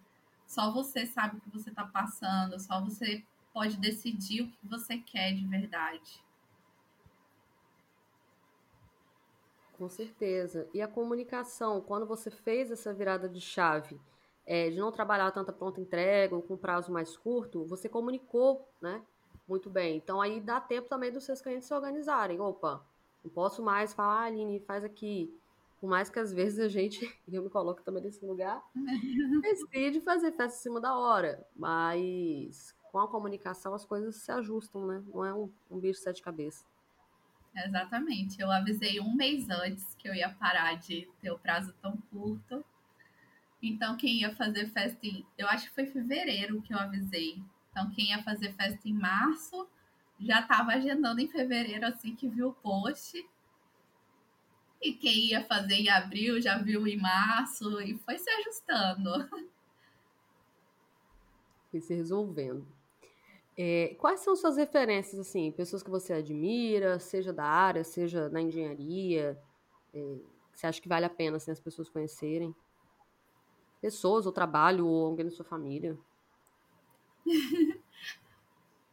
Só 0.47 0.71
você 0.71 1.07
sabe 1.07 1.39
o 1.39 1.41
que 1.41 1.51
você 1.51 1.71
está 1.71 1.85
passando, 1.85 2.59
só 2.61 2.81
você 2.81 3.25
pode 3.53 3.77
decidir 3.79 4.43
o 4.43 4.49
que 4.49 4.67
você 4.67 4.99
quer 4.99 5.33
de 5.33 5.47
verdade. 5.47 6.23
Com 9.79 9.89
certeza. 9.89 10.69
E 10.73 10.81
a 10.81 10.89
comunicação, 10.89 11.81
quando 11.81 12.07
você 12.07 12.31
fez 12.31 12.71
essa 12.71 12.93
virada 12.93 13.29
de 13.29 13.41
chave, 13.41 14.01
é, 14.45 14.71
de 14.71 14.79
não 14.79 14.93
trabalhar 14.93 15.31
tanta 15.31 15.53
pronta 15.53 15.81
entrega 15.81 16.35
ou 16.35 16.43
com 16.43 16.57
prazo 16.57 16.93
mais 16.93 17.17
curto, 17.17 17.65
você 17.65 17.89
comunicou, 17.89 18.69
né? 18.81 19.03
Muito 19.47 19.69
bem. 19.69 19.97
Então 19.97 20.21
aí 20.21 20.41
dá 20.41 20.61
tempo 20.61 20.89
também 20.89 21.13
dos 21.13 21.25
seus 21.25 21.41
clientes 21.41 21.67
se 21.67 21.75
organizarem. 21.75 22.41
Opa, 22.41 22.85
não 23.25 23.31
posso 23.31 23.63
mais 23.63 23.93
falar, 23.93 24.23
ah, 24.23 24.25
Aline, 24.25 24.61
faz 24.61 24.85
aqui. 24.85 25.33
Por 25.81 25.89
mais 25.89 26.09
que 26.09 26.19
às 26.19 26.33
vezes 26.33 26.61
a 26.61 26.69
gente, 26.69 27.01
eu 27.31 27.43
me 27.43 27.51
coloco 27.51 27.83
também 27.83 28.03
nesse 28.03 28.25
lugar, 28.25 28.63
decide 29.43 30.01
fazer 30.01 30.33
festa 30.33 30.59
em 30.59 30.63
cima 30.63 30.81
da 30.81 30.97
hora. 30.97 31.47
Mas 31.57 32.75
com 32.91 32.99
a 32.99 33.09
comunicação 33.09 33.75
as 33.75 33.85
coisas 33.85 34.17
se 34.17 34.31
ajustam, 34.31 34.87
né? 34.87 35.03
Não 35.13 35.25
é 35.25 35.35
um, 35.35 35.51
um 35.71 35.79
bicho 35.79 35.99
de 35.99 36.05
sete 36.05 36.23
cabeças. 36.23 36.67
Exatamente. 37.55 38.41
Eu 38.41 38.51
avisei 38.51 39.01
um 39.01 39.15
mês 39.15 39.49
antes 39.51 39.95
que 39.97 40.09
eu 40.09 40.15
ia 40.15 40.31
parar 40.31 40.75
de 40.75 41.09
ter 41.21 41.31
o 41.31 41.39
prazo 41.39 41.75
tão 41.83 41.97
curto. 42.11 42.65
Então, 43.63 43.97
quem 43.97 44.21
ia 44.21 44.35
fazer 44.35 44.71
festa 44.71 44.99
em. 45.07 45.25
Eu 45.37 45.47
acho 45.49 45.69
que 45.69 45.75
foi 45.75 45.87
fevereiro 45.87 46.63
que 46.63 46.73
eu 46.73 46.79
avisei. 46.79 47.43
Então, 47.73 47.91
quem 47.91 48.11
ia 48.11 48.23
fazer 48.23 48.53
festa 48.53 48.87
em 48.87 48.93
março 48.93 49.67
já 50.21 50.41
estava 50.41 50.73
agendando 50.73 51.21
em 51.21 51.27
fevereiro, 51.27 51.87
assim 51.87 52.15
que 52.15 52.29
viu 52.29 52.51
o 52.51 52.53
post. 52.53 53.27
E 54.81 54.93
quem 54.93 55.31
ia 55.31 55.43
fazer 55.45 55.75
em 55.75 55.89
abril 55.89 56.41
já 56.41 56.59
viu 56.59 56.87
em 56.87 56.97
março 56.97 57.81
e 57.81 57.97
foi 57.99 58.19
se 58.19 58.31
ajustando. 58.31 59.11
Foi 61.71 61.81
se 61.81 61.95
resolvendo. 61.95 62.67
É, 63.57 63.97
quais 63.99 64.21
são 64.21 64.37
suas 64.37 64.59
referências, 64.59 65.19
assim, 65.19 65.51
pessoas 65.51 65.83
que 65.83 65.89
você 65.89 66.13
admira, 66.13 66.99
seja 66.99 67.33
da 67.33 67.47
área, 67.47 67.83
seja 67.83 68.29
na 68.29 68.43
engenharia, 68.43 69.41
é, 69.95 70.19
você 70.53 70.67
acha 70.67 70.83
que 70.83 70.89
vale 70.89 71.07
a 71.07 71.11
pena 71.11 71.39
assim, 71.39 71.51
as 71.51 71.61
pessoas 71.61 71.89
conhecerem? 71.89 72.55
Pessoas, 73.81 74.27
ou 74.27 74.33
trabalho, 74.33 74.87
ou 74.87 75.07
alguém 75.07 75.25
da 75.25 75.31
sua 75.31 75.47
família? 75.47 75.99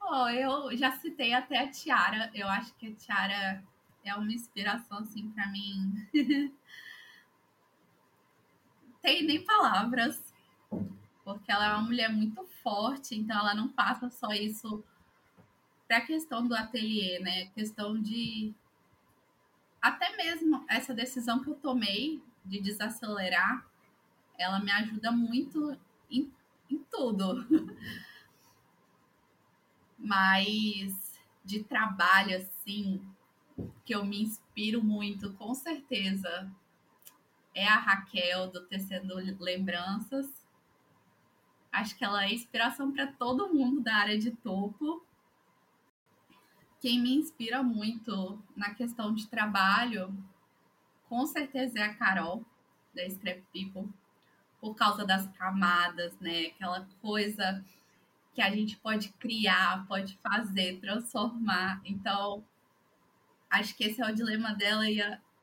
oh, 0.02 0.28
eu 0.30 0.76
já 0.78 0.92
citei 0.92 1.34
até 1.34 1.60
a 1.60 1.70
Tiara. 1.70 2.32
Eu 2.34 2.48
acho 2.48 2.74
que 2.76 2.88
a 2.88 2.96
Tiara 2.96 3.64
é 4.04 4.16
uma 4.16 4.32
inspiração, 4.32 5.00
assim, 5.00 5.30
para 5.32 5.48
mim. 5.48 6.08
Tem 9.02 9.24
nem 9.24 9.44
palavras, 9.46 10.34
porque 11.24 11.52
ela 11.52 11.68
é 11.68 11.74
uma 11.74 11.84
mulher 11.84 12.12
muito 12.12 12.44
forte, 12.62 13.16
então 13.16 13.40
ela 13.40 13.56
não 13.56 13.70
passa 13.70 14.10
só 14.10 14.32
isso 14.34 14.84
para 15.88 15.98
a 15.98 16.06
questão 16.06 16.46
do 16.48 16.54
ateliê, 16.54 17.20
né? 17.20 17.46
Questão 17.56 18.00
de 18.00 18.54
até 19.82 20.16
mesmo 20.18 20.66
essa 20.68 20.94
decisão 20.94 21.42
que 21.42 21.50
eu 21.50 21.56
tomei 21.56 22.22
de 22.44 22.60
desacelerar, 22.60 23.66
ela 24.38 24.60
me 24.60 24.72
ajuda 24.72 25.12
muito 25.12 25.78
em, 26.12 26.32
em 26.70 26.78
tudo. 26.92 27.46
Mas 30.00 31.20
de 31.44 31.64
trabalho 31.64 32.38
assim, 32.38 33.02
que 33.84 33.94
eu 33.94 34.06
me 34.06 34.22
inspiro 34.22 34.84
muito, 34.84 35.34
com 35.34 35.54
certeza, 35.54 36.50
é 37.54 37.68
a 37.68 37.76
Raquel 37.76 38.50
do 38.50 38.66
Tecendo 38.66 39.16
Lembranças. 39.40 40.28
Acho 41.72 41.98
que 41.98 42.04
ela 42.04 42.24
é 42.24 42.34
inspiração 42.34 42.92
para 42.92 43.08
todo 43.08 43.54
mundo 43.54 43.82
da 43.82 43.96
área 43.96 44.18
de 44.18 44.32
topo. 44.32 45.06
Quem 46.80 47.02
me 47.02 47.16
inspira 47.16 47.62
muito 47.62 48.42
na 48.56 48.74
questão 48.74 49.14
de 49.14 49.28
trabalho, 49.28 50.16
com 51.10 51.26
certeza 51.26 51.80
é 51.80 51.84
a 51.84 51.94
Carol, 51.94 52.46
da 52.94 53.08
Scrap 53.10 53.44
People, 53.52 53.92
por 54.62 54.76
causa 54.76 55.06
das 55.06 55.28
camadas, 55.38 56.18
né? 56.20 56.48
Aquela 56.48 56.88
coisa 57.02 57.64
que 58.40 58.44
a 58.44 58.56
gente 58.56 58.78
pode 58.78 59.10
criar, 59.20 59.86
pode 59.86 60.18
fazer, 60.24 60.80
transformar. 60.80 61.82
Então, 61.84 62.42
acho 63.50 63.76
que 63.76 63.84
esse 63.84 64.02
é 64.02 64.10
o 64.10 64.16
dilema 64.16 64.54
dela 64.56 64.90
e 64.90 65.02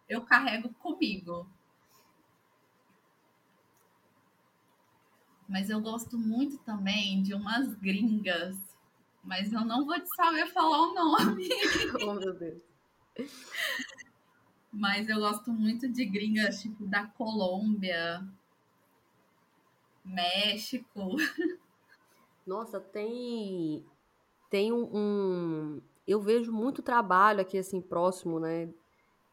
eu 0.08 0.22
carrego 0.22 0.70
comigo. 0.78 1.46
Mas 5.46 5.68
eu 5.68 5.78
gosto 5.78 6.16
muito 6.16 6.56
também 6.60 7.22
de 7.22 7.34
umas 7.34 7.74
gringas. 7.74 8.56
Mas 9.22 9.52
eu 9.52 9.62
não 9.62 9.84
vou 9.84 10.00
te 10.00 10.08
saber 10.16 10.46
falar 10.46 10.80
o 10.80 10.94
nome. 10.94 11.50
oh, 12.02 12.14
meu 12.14 12.32
Deus. 12.32 12.62
Mas 14.72 15.06
eu 15.10 15.18
gosto 15.18 15.52
muito 15.52 15.86
de 15.86 16.06
gringas, 16.06 16.62
tipo, 16.62 16.86
da 16.86 17.06
Colômbia, 17.06 18.26
México. 20.02 21.16
Nossa, 22.46 22.80
tem 22.80 23.84
tem 24.50 24.72
um, 24.72 24.90
um, 24.96 25.82
eu 26.06 26.20
vejo 26.20 26.52
muito 26.52 26.82
trabalho 26.82 27.40
aqui 27.40 27.58
assim 27.58 27.80
próximo, 27.80 28.40
né, 28.40 28.72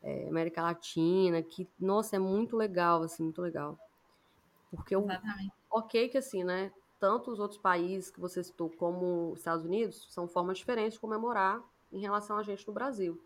é, 0.03 0.27
América 0.29 0.63
Latina, 0.63 1.43
que 1.43 1.69
nossa 1.79 2.15
é 2.17 2.19
muito 2.19 2.57
legal, 2.57 3.03
assim, 3.03 3.23
muito 3.23 3.41
legal, 3.41 3.79
porque 4.71 4.95
eu, 4.95 5.19
ok 5.69 6.09
que 6.09 6.17
assim, 6.17 6.43
né, 6.43 6.73
tanto 6.99 7.31
os 7.31 7.39
outros 7.39 7.59
países 7.61 8.11
que 8.11 8.19
você 8.19 8.43
citou 8.43 8.69
como 8.71 9.31
os 9.33 9.39
Estados 9.39 9.65
Unidos 9.65 10.07
são 10.13 10.27
formas 10.27 10.57
diferentes 10.59 10.93
de 10.95 10.99
comemorar 11.01 11.63
em 11.91 11.99
relação 12.01 12.37
a 12.37 12.43
gente 12.43 12.67
no 12.67 12.73
Brasil, 12.73 13.23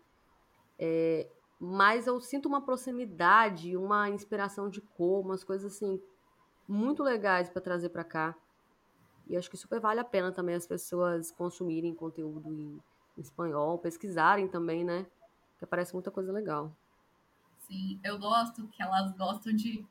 é, 0.78 1.30
mas 1.60 2.06
eu 2.06 2.20
sinto 2.20 2.46
uma 2.48 2.62
proximidade, 2.64 3.76
uma 3.76 4.10
inspiração 4.10 4.70
de 4.70 4.80
cor, 4.82 5.24
umas 5.24 5.44
coisas 5.44 5.74
assim 5.74 6.02
muito 6.68 7.02
legais 7.02 7.48
para 7.50 7.62
trazer 7.62 7.90
para 7.90 8.04
cá. 8.04 8.36
E 9.28 9.36
acho 9.36 9.50
que 9.50 9.56
super 9.56 9.78
vale 9.78 10.00
a 10.00 10.04
pena 10.04 10.32
também 10.32 10.54
as 10.54 10.66
pessoas 10.66 11.30
consumirem 11.30 11.94
conteúdo 11.94 12.50
em, 12.52 12.80
em 13.16 13.20
espanhol, 13.20 13.78
pesquisarem 13.78 14.48
também, 14.48 14.84
né? 14.84 15.06
Que 15.58 15.64
aparece 15.64 15.92
muita 15.92 16.10
coisa 16.10 16.32
legal. 16.32 16.74
Sim, 17.66 18.00
eu 18.02 18.18
gosto 18.18 18.66
que 18.68 18.82
elas 18.82 19.14
gostam 19.16 19.52
de 19.52 19.84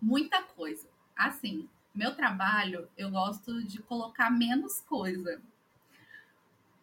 muita 0.00 0.42
coisa. 0.42 0.88
Assim, 1.14 1.68
meu 1.94 2.16
trabalho, 2.16 2.88
eu 2.96 3.10
gosto 3.10 3.62
de 3.62 3.82
colocar 3.82 4.30
menos 4.30 4.80
coisa. 4.80 5.42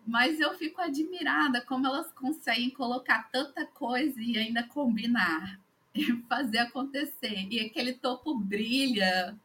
Mas 0.06 0.39
eu 0.39 0.54
fico 0.56 0.82
admirada 0.82 1.62
como 1.62 1.88
elas 1.88 2.12
conseguem 2.12 2.69
colocar 2.69 3.30
tanta 3.32 3.65
coisa 3.65 4.21
e 4.21 4.38
ainda 4.38 4.63
combinar, 4.63 5.60
e 5.93 6.06
fazer 6.23 6.60
acontecer. 6.60 7.47
E 7.49 7.60
aquele 7.60 7.93
topo 7.93 8.38
brilha, 8.38 9.36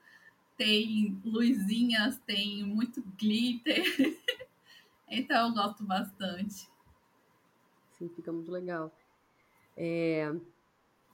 tem 0.57 1.21
luzinhas, 1.25 2.19
tem 2.21 2.65
muito 2.65 3.03
glitter. 3.19 3.85
então 5.09 5.49
eu 5.49 5.55
gosto 5.55 5.85
bastante. 5.85 6.69
Sim, 7.93 8.09
fica 8.09 8.33
muito 8.33 8.51
legal. 8.51 8.93
É... 9.77 10.33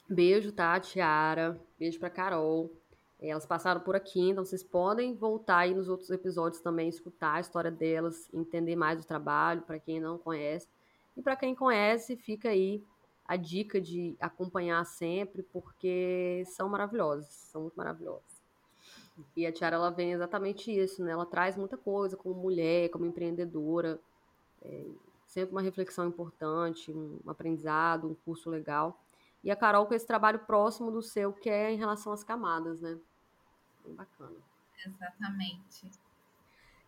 Beijo, 0.08 0.50
tá, 0.52 0.78
Tiara? 0.80 1.60
Beijo 1.78 1.98
pra 1.98 2.10
Carol. 2.10 2.70
Elas 3.20 3.44
passaram 3.44 3.82
por 3.82 3.94
aqui, 3.94 4.30
então 4.30 4.44
vocês 4.44 4.62
podem 4.62 5.14
voltar 5.14 5.58
aí 5.58 5.74
nos 5.74 5.90
outros 5.90 6.08
episódios 6.10 6.62
também, 6.62 6.88
escutar 6.88 7.34
a 7.34 7.40
história 7.40 7.70
delas, 7.70 8.30
entender 8.32 8.74
mais 8.76 9.02
o 9.02 9.06
trabalho, 9.06 9.60
para 9.60 9.78
quem 9.78 10.00
não 10.00 10.16
conhece. 10.16 10.66
E 11.14 11.20
para 11.20 11.36
quem 11.36 11.54
conhece, 11.54 12.16
fica 12.16 12.48
aí 12.48 12.82
a 13.26 13.36
dica 13.36 13.78
de 13.78 14.16
acompanhar 14.18 14.84
sempre, 14.86 15.42
porque 15.42 16.42
são 16.46 16.68
maravilhosas, 16.68 17.28
são 17.28 17.62
muito 17.62 17.76
maravilhosas. 17.76 18.29
E 19.36 19.46
a 19.46 19.52
Tiara, 19.52 19.76
ela 19.76 19.90
vem 19.90 20.12
exatamente 20.12 20.70
isso, 20.70 21.02
né? 21.04 21.12
Ela 21.12 21.26
traz 21.26 21.56
muita 21.56 21.76
coisa 21.76 22.16
como 22.16 22.34
mulher, 22.34 22.88
como 22.90 23.06
empreendedora, 23.06 24.00
é, 24.62 24.86
sempre 25.26 25.52
uma 25.52 25.62
reflexão 25.62 26.06
importante, 26.06 26.92
um 26.92 27.18
aprendizado, 27.26 28.08
um 28.08 28.14
curso 28.14 28.50
legal. 28.50 29.00
E 29.42 29.50
a 29.50 29.56
Carol 29.56 29.86
com 29.86 29.94
esse 29.94 30.06
trabalho 30.06 30.40
próximo 30.40 30.90
do 30.90 31.02
seu, 31.02 31.32
que 31.32 31.48
é 31.48 31.72
em 31.72 31.78
relação 31.78 32.12
às 32.12 32.22
camadas, 32.22 32.80
né? 32.80 32.98
Bem 33.84 33.94
bacana. 33.94 34.36
Exatamente. 34.84 35.90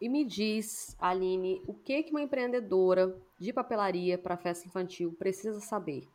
E 0.00 0.08
me 0.08 0.24
diz, 0.24 0.96
Aline, 0.98 1.62
o 1.66 1.74
que 1.74 2.02
que 2.02 2.10
uma 2.10 2.20
empreendedora 2.20 3.16
de 3.38 3.52
papelaria 3.52 4.18
para 4.18 4.36
festa 4.36 4.66
infantil 4.66 5.14
precisa 5.16 5.60
saber? 5.60 6.08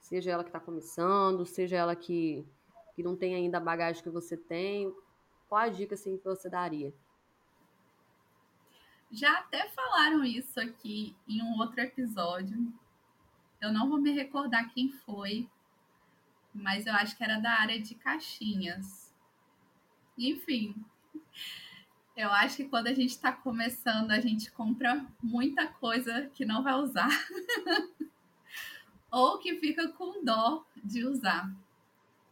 Seja 0.00 0.30
ela 0.30 0.42
que 0.42 0.48
está 0.48 0.58
começando, 0.58 1.44
seja 1.44 1.76
ela 1.76 1.94
que, 1.94 2.46
que 2.94 3.02
não 3.02 3.14
tem 3.14 3.34
ainda 3.34 3.58
a 3.58 3.60
bagagem 3.60 4.02
que 4.02 4.08
você 4.08 4.36
tem, 4.36 4.90
qual 5.56 5.64
a 5.64 5.68
dica 5.70 5.94
assim, 5.94 6.18
que 6.18 6.24
você 6.24 6.50
daria? 6.50 6.92
Já 9.10 9.38
até 9.38 9.66
falaram 9.70 10.22
isso 10.22 10.60
aqui 10.60 11.16
em 11.26 11.42
um 11.42 11.58
outro 11.58 11.80
episódio. 11.80 12.70
Eu 13.58 13.72
não 13.72 13.88
vou 13.88 13.98
me 13.98 14.10
recordar 14.10 14.70
quem 14.74 14.92
foi, 14.92 15.48
mas 16.52 16.86
eu 16.86 16.92
acho 16.92 17.16
que 17.16 17.24
era 17.24 17.40
da 17.40 17.52
área 17.52 17.80
de 17.80 17.94
caixinhas. 17.94 19.14
Enfim, 20.18 20.74
eu 22.14 22.30
acho 22.32 22.58
que 22.58 22.68
quando 22.68 22.88
a 22.88 22.92
gente 22.92 23.12
está 23.12 23.32
começando, 23.32 24.10
a 24.10 24.20
gente 24.20 24.52
compra 24.52 25.06
muita 25.22 25.66
coisa 25.66 26.30
que 26.34 26.44
não 26.44 26.62
vai 26.62 26.74
usar. 26.74 27.08
Ou 29.10 29.38
que 29.38 29.56
fica 29.56 29.88
com 29.88 30.22
dó 30.22 30.66
de 30.84 31.06
usar. 31.06 31.50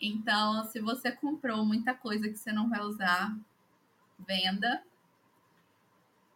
Então, 0.07 0.65
se 0.65 0.81
você 0.81 1.11
comprou 1.11 1.65
muita 1.65 1.95
coisa 1.95 2.29
que 2.29 2.37
você 2.37 2.53
não 2.53 2.69
vai 2.69 2.81
usar, 2.81 3.35
venda. 4.19 4.83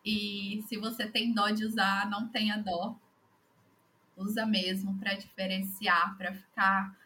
E 0.03 0.65
se 0.67 0.79
você 0.79 1.07
tem 1.07 1.35
dó 1.35 1.51
de 1.51 1.67
usar, 1.67 2.09
não 2.09 2.29
tenha 2.29 2.57
dó. 2.57 2.97
Usa 4.17 4.47
mesmo 4.47 4.99
para 4.99 5.15
diferenciar, 5.15 6.17
para 6.17 6.33
ficar 6.33 6.97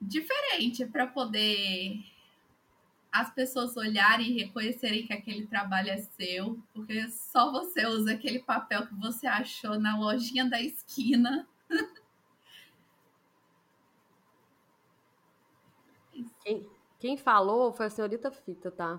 diferente, 0.00 0.86
para 0.86 1.06
poder 1.06 2.02
as 3.12 3.30
pessoas 3.34 3.76
olharem 3.76 4.30
e 4.30 4.42
reconhecerem 4.44 5.06
que 5.06 5.12
aquele 5.12 5.46
trabalho 5.46 5.90
é 5.90 5.98
seu, 5.98 6.58
porque 6.72 7.06
só 7.10 7.52
você 7.52 7.86
usa 7.86 8.12
aquele 8.12 8.38
papel 8.38 8.86
que 8.86 8.94
você 8.94 9.26
achou 9.26 9.78
na 9.78 9.98
lojinha 9.98 10.48
da 10.48 10.60
esquina. 10.60 11.46
Quem, 16.48 16.66
quem 16.98 17.16
falou 17.18 17.74
foi 17.74 17.86
a 17.86 17.90
senhorita 17.90 18.30
Fita, 18.30 18.70
tá? 18.70 18.98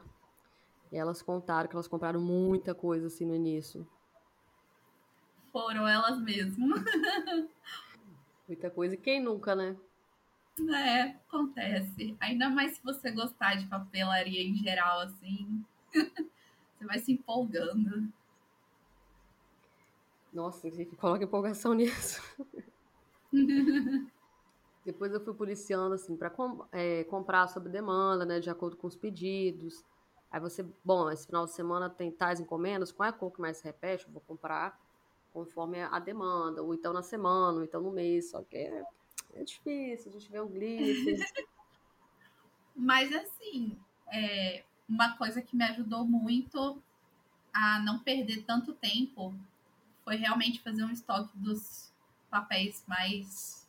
E 0.91 0.97
elas 0.97 1.23
contaram 1.23 1.67
que 1.67 1.75
elas 1.75 1.87
compraram 1.87 2.21
muita 2.21 2.75
coisa 2.75 3.07
assim 3.07 3.25
no 3.25 3.35
início. 3.35 3.87
Foram 5.51 5.87
elas 5.87 6.21
mesmas. 6.21 6.79
muita 8.47 8.69
coisa. 8.69 8.93
E 8.93 8.97
quem 8.97 9.19
nunca, 9.19 9.55
né? 9.55 9.75
É, 10.75 11.01
acontece. 11.27 12.15
Ainda 12.19 12.49
mais 12.49 12.75
se 12.75 12.83
você 12.83 13.09
gostar 13.09 13.55
de 13.55 13.65
papelaria 13.65 14.43
em 14.43 14.55
geral, 14.55 14.99
assim. 14.99 15.65
você 15.91 16.85
vai 16.85 16.99
se 16.99 17.13
empolgando. 17.13 18.13
Nossa, 20.31 20.69
coloca 20.97 21.23
empolgação 21.23 21.73
nisso. 21.73 22.21
Depois 24.91 25.13
eu 25.13 25.23
fui 25.23 25.35
policiando, 25.35 25.93
assim, 25.93 26.17
para 26.17 26.31
com, 26.31 26.65
é, 26.71 27.03
comprar 27.03 27.47
sob 27.47 27.69
demanda, 27.69 28.25
né, 28.25 28.39
de 28.39 28.49
acordo 28.49 28.75
com 28.75 28.87
os 28.87 28.95
pedidos. 28.95 29.85
Aí 30.31 30.39
você, 30.39 30.65
bom, 30.83 31.11
esse 31.11 31.27
final 31.27 31.45
de 31.45 31.51
semana 31.51 31.87
tem 31.91 32.11
tais 32.11 32.39
encomendas, 32.39 32.91
qual 32.91 33.05
é 33.05 33.09
a 33.11 33.13
cor 33.13 33.31
que 33.31 33.39
mais 33.39 33.57
se 33.57 33.65
repete? 33.65 34.07
Eu 34.07 34.13
vou 34.13 34.21
comprar 34.21 34.79
conforme 35.31 35.79
a 35.79 35.99
demanda, 35.99 36.63
ou 36.63 36.73
então 36.73 36.91
na 36.91 37.03
semana, 37.03 37.59
ou 37.59 37.63
então 37.63 37.79
no 37.79 37.91
mês, 37.91 38.31
só 38.31 38.41
que 38.41 38.57
é, 38.57 38.83
é 39.35 39.43
difícil, 39.43 40.09
a 40.09 40.13
gente 40.13 40.31
vê 40.31 40.41
um 40.41 40.47
glitter. 40.47 41.19
Mas, 42.75 43.13
assim, 43.13 43.77
é, 44.11 44.63
uma 44.87 45.15
coisa 45.17 45.39
que 45.39 45.55
me 45.55 45.65
ajudou 45.65 46.03
muito 46.03 46.81
a 47.53 47.79
não 47.83 47.99
perder 47.99 48.43
tanto 48.43 48.73
tempo 48.73 49.35
foi 50.03 50.15
realmente 50.15 50.63
fazer 50.63 50.83
um 50.83 50.89
estoque 50.89 51.37
dos 51.37 51.93
papéis 52.31 52.83
mais 52.87 53.68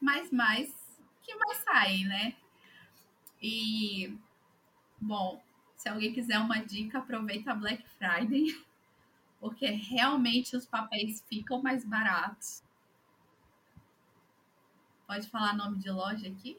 mais 0.00 0.30
mais 0.30 0.74
que 1.22 1.34
mais 1.34 1.58
sair, 1.58 2.04
né? 2.04 2.36
E 3.42 4.16
bom, 5.00 5.42
se 5.76 5.88
alguém 5.88 6.12
quiser 6.12 6.38
uma 6.38 6.58
dica, 6.58 6.98
aproveita 6.98 7.52
a 7.52 7.54
Black 7.54 7.84
Friday, 7.98 8.46
porque 9.40 9.66
realmente 9.66 10.56
os 10.56 10.66
papéis 10.66 11.22
ficam 11.28 11.62
mais 11.62 11.84
baratos. 11.84 12.62
Pode 15.06 15.28
falar 15.28 15.54
nome 15.54 15.78
de 15.78 15.90
loja 15.90 16.28
aqui? 16.28 16.58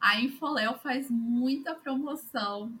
A 0.00 0.18
Infoléu 0.20 0.78
faz 0.78 1.10
muita 1.10 1.74
promoção. 1.74 2.72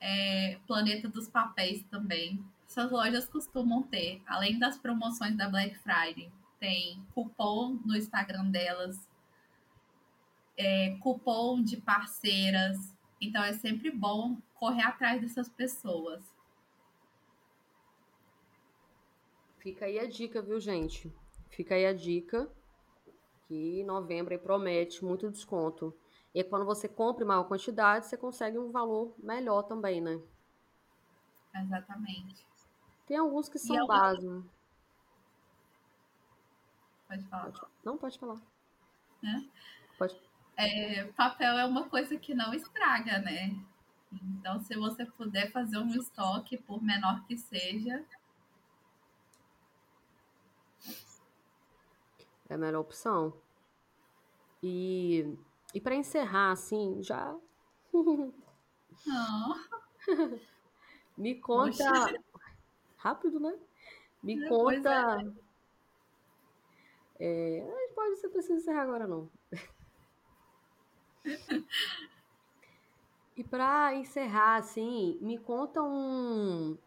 É, 0.00 0.58
Planeta 0.66 1.08
dos 1.08 1.28
Papéis 1.28 1.84
também. 1.90 2.42
Essas 2.66 2.90
lojas 2.90 3.28
costumam 3.28 3.82
ter, 3.82 4.22
além 4.26 4.58
das 4.58 4.78
promoções 4.78 5.36
da 5.36 5.48
Black 5.48 5.76
Friday, 5.80 6.32
tem 6.60 7.02
cupom 7.14 7.80
no 7.84 7.96
Instagram 7.96 8.50
delas, 8.50 9.08
é, 10.56 10.96
cupom 11.00 11.62
de 11.62 11.78
parceiras. 11.78 12.94
Então 13.20 13.42
é 13.42 13.54
sempre 13.54 13.90
bom 13.90 14.36
correr 14.54 14.82
atrás 14.82 15.20
dessas 15.20 15.48
pessoas. 15.48 16.22
Fica 19.58 19.86
aí 19.86 19.98
a 19.98 20.06
dica, 20.06 20.40
viu, 20.40 20.60
gente? 20.60 21.12
Fica 21.48 21.74
aí 21.74 21.86
a 21.86 21.92
dica 21.92 22.50
que 23.48 23.82
novembro 23.84 24.38
promete 24.38 25.04
muito 25.04 25.30
desconto. 25.30 25.92
E 26.32 26.44
quando 26.44 26.64
você 26.64 26.88
compra 26.88 27.24
em 27.24 27.26
maior 27.26 27.44
quantidade, 27.44 28.06
você 28.06 28.16
consegue 28.16 28.58
um 28.58 28.70
valor 28.70 29.12
melhor 29.18 29.62
também, 29.64 30.00
né? 30.00 30.20
Exatamente. 31.54 32.46
Tem 33.06 33.16
alguns 33.16 33.48
que 33.48 33.58
são 33.58 33.86
básicos. 33.86 34.44
Pode 37.10 37.24
falar. 37.24 37.50
Pode, 37.50 37.72
não, 37.84 37.98
pode 37.98 38.18
falar. 38.20 38.40
Né? 39.20 39.50
Pode. 39.98 40.16
É, 40.56 41.04
papel 41.16 41.58
é 41.58 41.66
uma 41.66 41.88
coisa 41.88 42.16
que 42.16 42.32
não 42.32 42.54
estraga, 42.54 43.18
né? 43.18 43.58
Então, 44.12 44.60
se 44.60 44.76
você 44.76 45.04
puder 45.04 45.50
fazer 45.50 45.78
um 45.78 45.88
estoque, 45.88 46.56
por 46.56 46.80
menor 46.80 47.26
que 47.26 47.36
seja. 47.36 48.04
É 52.48 52.54
a 52.54 52.58
melhor 52.58 52.80
opção. 52.80 53.34
E, 54.62 55.36
e 55.74 55.80
para 55.80 55.96
encerrar, 55.96 56.52
assim, 56.52 57.02
já. 57.02 57.36
Não. 57.92 59.54
Me 61.18 61.34
conta. 61.40 61.90
Poxa. 61.90 62.22
Rápido, 62.98 63.40
né? 63.40 63.58
Me 64.22 64.44
é, 64.44 64.48
conta. 64.48 65.22
É. 65.22 65.49
É, 67.22 67.62
pode, 67.94 68.16
você 68.16 68.28
precisa 68.30 68.54
encerrar 68.54 68.82
agora 68.82 69.06
não. 69.06 69.30
e 73.36 73.44
para 73.44 73.94
encerrar, 73.94 74.56
assim, 74.56 75.18
me 75.20 75.36
conta 75.36 75.82
um, 75.82 76.78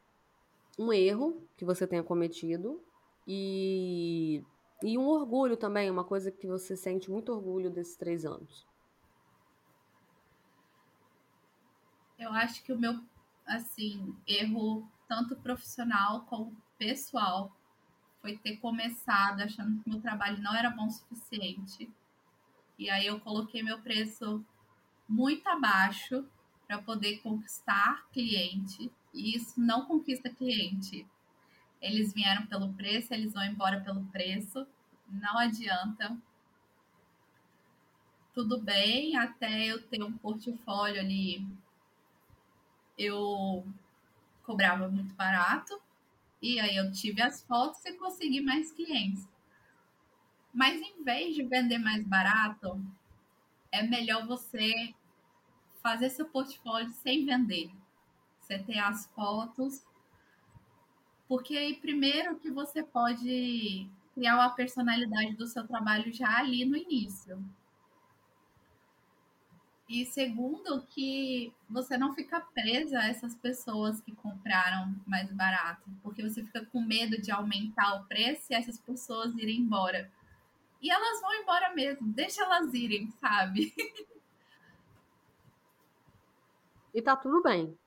um 0.80 0.92
erro 0.92 1.48
que 1.56 1.64
você 1.64 1.86
tenha 1.86 2.02
cometido 2.02 2.84
e, 3.28 4.44
e 4.82 4.98
um 4.98 5.06
orgulho 5.06 5.56
também, 5.56 5.92
uma 5.92 6.04
coisa 6.04 6.32
que 6.32 6.48
você 6.48 6.76
sente 6.76 7.12
muito 7.12 7.32
orgulho 7.32 7.70
desses 7.70 7.96
três 7.96 8.26
anos. 8.26 8.66
Eu 12.18 12.32
acho 12.32 12.64
que 12.64 12.74
o 12.74 12.80
meu, 12.80 13.00
assim, 13.46 14.16
erro 14.26 14.90
tanto 15.08 15.36
profissional 15.36 16.26
como 16.26 16.58
pessoal 16.80 17.56
foi 18.24 18.38
ter 18.38 18.56
começado 18.56 19.42
achando 19.42 19.84
que 19.84 19.90
meu 19.90 20.00
trabalho 20.00 20.42
não 20.42 20.56
era 20.56 20.70
bom 20.70 20.88
o 20.88 20.90
suficiente. 20.90 21.92
E 22.80 22.90
aí 22.90 23.06
eu 23.06 23.20
coloquei 23.20 23.62
meu 23.62 23.80
preço 23.82 24.42
muito 25.08 25.46
abaixo 25.50 26.26
para 26.66 26.82
poder 26.82 27.18
conquistar 27.18 28.08
cliente. 28.14 28.90
E 29.14 29.36
isso 29.36 29.60
não 29.60 29.86
conquista 29.86 30.30
cliente. 30.30 31.06
Eles 31.82 32.14
vieram 32.14 32.48
pelo 32.48 32.72
preço, 32.74 33.14
eles 33.14 33.34
vão 33.34 33.44
embora 33.44 33.82
pelo 33.82 34.06
preço. 34.06 34.66
Não 35.10 35.38
adianta. 35.38 36.18
Tudo 38.34 38.58
bem, 38.58 39.18
até 39.18 39.66
eu 39.66 39.86
ter 39.86 40.02
um 40.02 40.18
portfólio 40.18 41.02
ali, 41.02 41.46
eu 42.98 43.68
cobrava 44.44 44.88
muito 44.88 45.14
barato. 45.14 45.80
E 46.44 46.60
aí 46.60 46.76
eu 46.76 46.92
tive 46.92 47.22
as 47.22 47.42
fotos 47.42 47.86
e 47.86 47.94
consegui 47.94 48.42
mais 48.42 48.70
clientes. 48.74 49.26
Mas 50.54 50.76
em 50.82 51.02
vez 51.02 51.34
de 51.34 51.42
vender 51.42 51.78
mais 51.78 52.06
barato, 52.06 52.86
é 53.72 53.82
melhor 53.82 54.28
você 54.28 54.94
fazer 55.82 56.10
seu 56.10 56.26
portfólio 56.26 56.92
sem 56.92 57.26
vender. 57.26 57.72
Você 58.42 58.60
ter 58.60 58.78
as 58.78 59.08
fotos. 59.16 59.86
Porque 61.30 61.56
aí, 61.56 61.78
primeiro, 61.78 62.36
que 62.36 62.52
você 62.52 62.84
pode 62.84 63.90
criar 64.14 64.36
uma 64.36 64.50
personalidade 64.50 65.38
do 65.38 65.48
seu 65.48 65.66
trabalho 65.66 66.12
já 66.12 66.40
ali 66.40 66.66
no 66.66 66.76
início. 66.76 67.42
E 69.94 70.08
segundo, 70.08 70.82
que 70.88 71.54
você 71.70 71.96
não 72.00 72.16
fica 72.16 72.42
presa 72.42 72.98
a 72.98 73.10
essas 73.10 73.36
pessoas 73.36 74.02
que 74.02 74.12
compraram 74.16 74.96
mais 75.06 75.32
barato, 75.32 75.88
porque 76.02 76.24
você 76.24 76.44
fica 76.44 76.66
com 76.66 76.82
medo 76.82 77.22
de 77.22 77.30
aumentar 77.30 77.98
o 77.98 78.06
preço 78.06 78.52
e 78.52 78.56
essas 78.56 78.80
pessoas 78.80 79.36
irem 79.36 79.60
embora. 79.60 80.12
E 80.82 80.90
elas 80.90 81.22
vão 81.22 81.32
embora 81.36 81.76
mesmo, 81.76 82.12
deixa 82.12 82.42
elas 82.42 82.74
irem, 82.74 83.12
sabe? 83.22 83.72
E 86.92 87.00
tá 87.00 87.16
tudo 87.16 87.44
bem. 87.44 87.78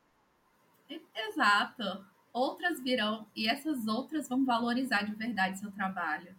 Exato. 1.13 2.07
Outras 2.33 2.81
virão 2.81 3.27
e 3.35 3.49
essas 3.49 3.89
outras 3.89 4.29
vão 4.29 4.45
valorizar 4.45 5.03
de 5.03 5.15
verdade 5.15 5.59
seu 5.59 5.73
trabalho. 5.73 6.37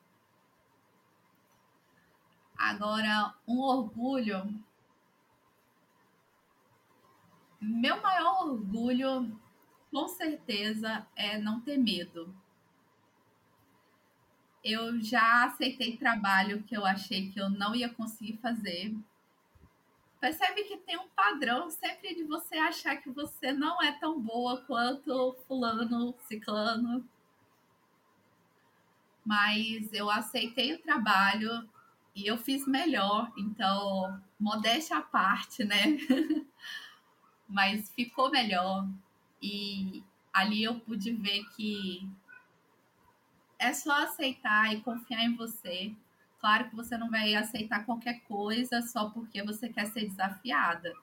Agora, 2.57 3.34
um 3.45 3.59
orgulho. 3.59 4.65
Meu 7.68 8.01
maior 8.01 8.47
orgulho, 8.47 9.39
com 9.91 10.07
certeza, 10.07 11.05
é 11.15 11.38
não 11.38 11.61
ter 11.61 11.78
medo 11.78 12.34
eu 14.70 14.99
já 15.01 15.45
aceitei 15.45 15.95
trabalho 15.95 16.61
que 16.63 16.76
eu 16.76 16.86
achei 16.86 17.30
que 17.30 17.39
eu 17.39 17.49
não 17.49 17.74
ia 17.74 17.88
conseguir 17.88 18.38
fazer. 18.38 18.93
Percebe 20.20 20.63
que 20.63 20.78
tem 20.78 20.97
um 20.97 21.07
padrão 21.09 21.70
sempre 21.70 22.13
de 22.13 22.24
você 22.24 22.57
achar 22.57 22.97
que 22.97 23.09
você 23.09 23.53
não 23.53 23.82
é 23.82 23.93
tão 23.93 24.20
boa 24.20 24.61
quanto 24.65 25.38
fulano, 25.47 26.13
ciclano. 26.28 27.07
Mas 29.24 29.93
eu 29.93 30.09
aceitei 30.09 30.74
o 30.74 30.82
trabalho 30.82 31.70
e 32.13 32.28
eu 32.28 32.38
fiz 32.38 32.68
melhor, 32.68 33.32
então, 33.38 34.22
modéstia 34.38 34.97
à 34.97 35.01
parte, 35.01 35.63
né? 35.63 35.97
Mas 37.48 37.91
ficou 37.91 38.30
melhor. 38.30 38.88
E 39.41 40.04
ali 40.34 40.64
eu 40.64 40.80
pude 40.80 41.12
ver 41.14 41.45
que 41.56 42.10
é 43.60 43.74
só 43.74 44.04
aceitar 44.04 44.74
e 44.74 44.82
confiar 44.82 45.24
em 45.24 45.36
você. 45.36 45.93
Claro 46.39 46.70
que 46.70 46.76
você 46.76 46.98
não 46.98 47.10
vai 47.10 47.34
aceitar 47.36 47.86
qualquer 47.86 48.22
coisa 48.22 48.82
só 48.82 49.10
porque 49.10 49.41
você 49.43 49.70
quer 49.70 49.88
ser 49.88 50.08
desafiada. 50.08 50.93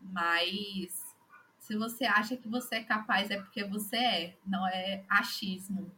Mas 0.00 1.14
se 1.58 1.76
você 1.76 2.04
acha 2.04 2.36
que 2.36 2.48
você 2.48 2.76
é 2.76 2.84
capaz, 2.84 3.30
é 3.30 3.40
porque 3.40 3.64
você 3.64 3.96
é, 3.96 4.36
não 4.46 4.66
é 4.66 5.04
achismo. 5.08 5.90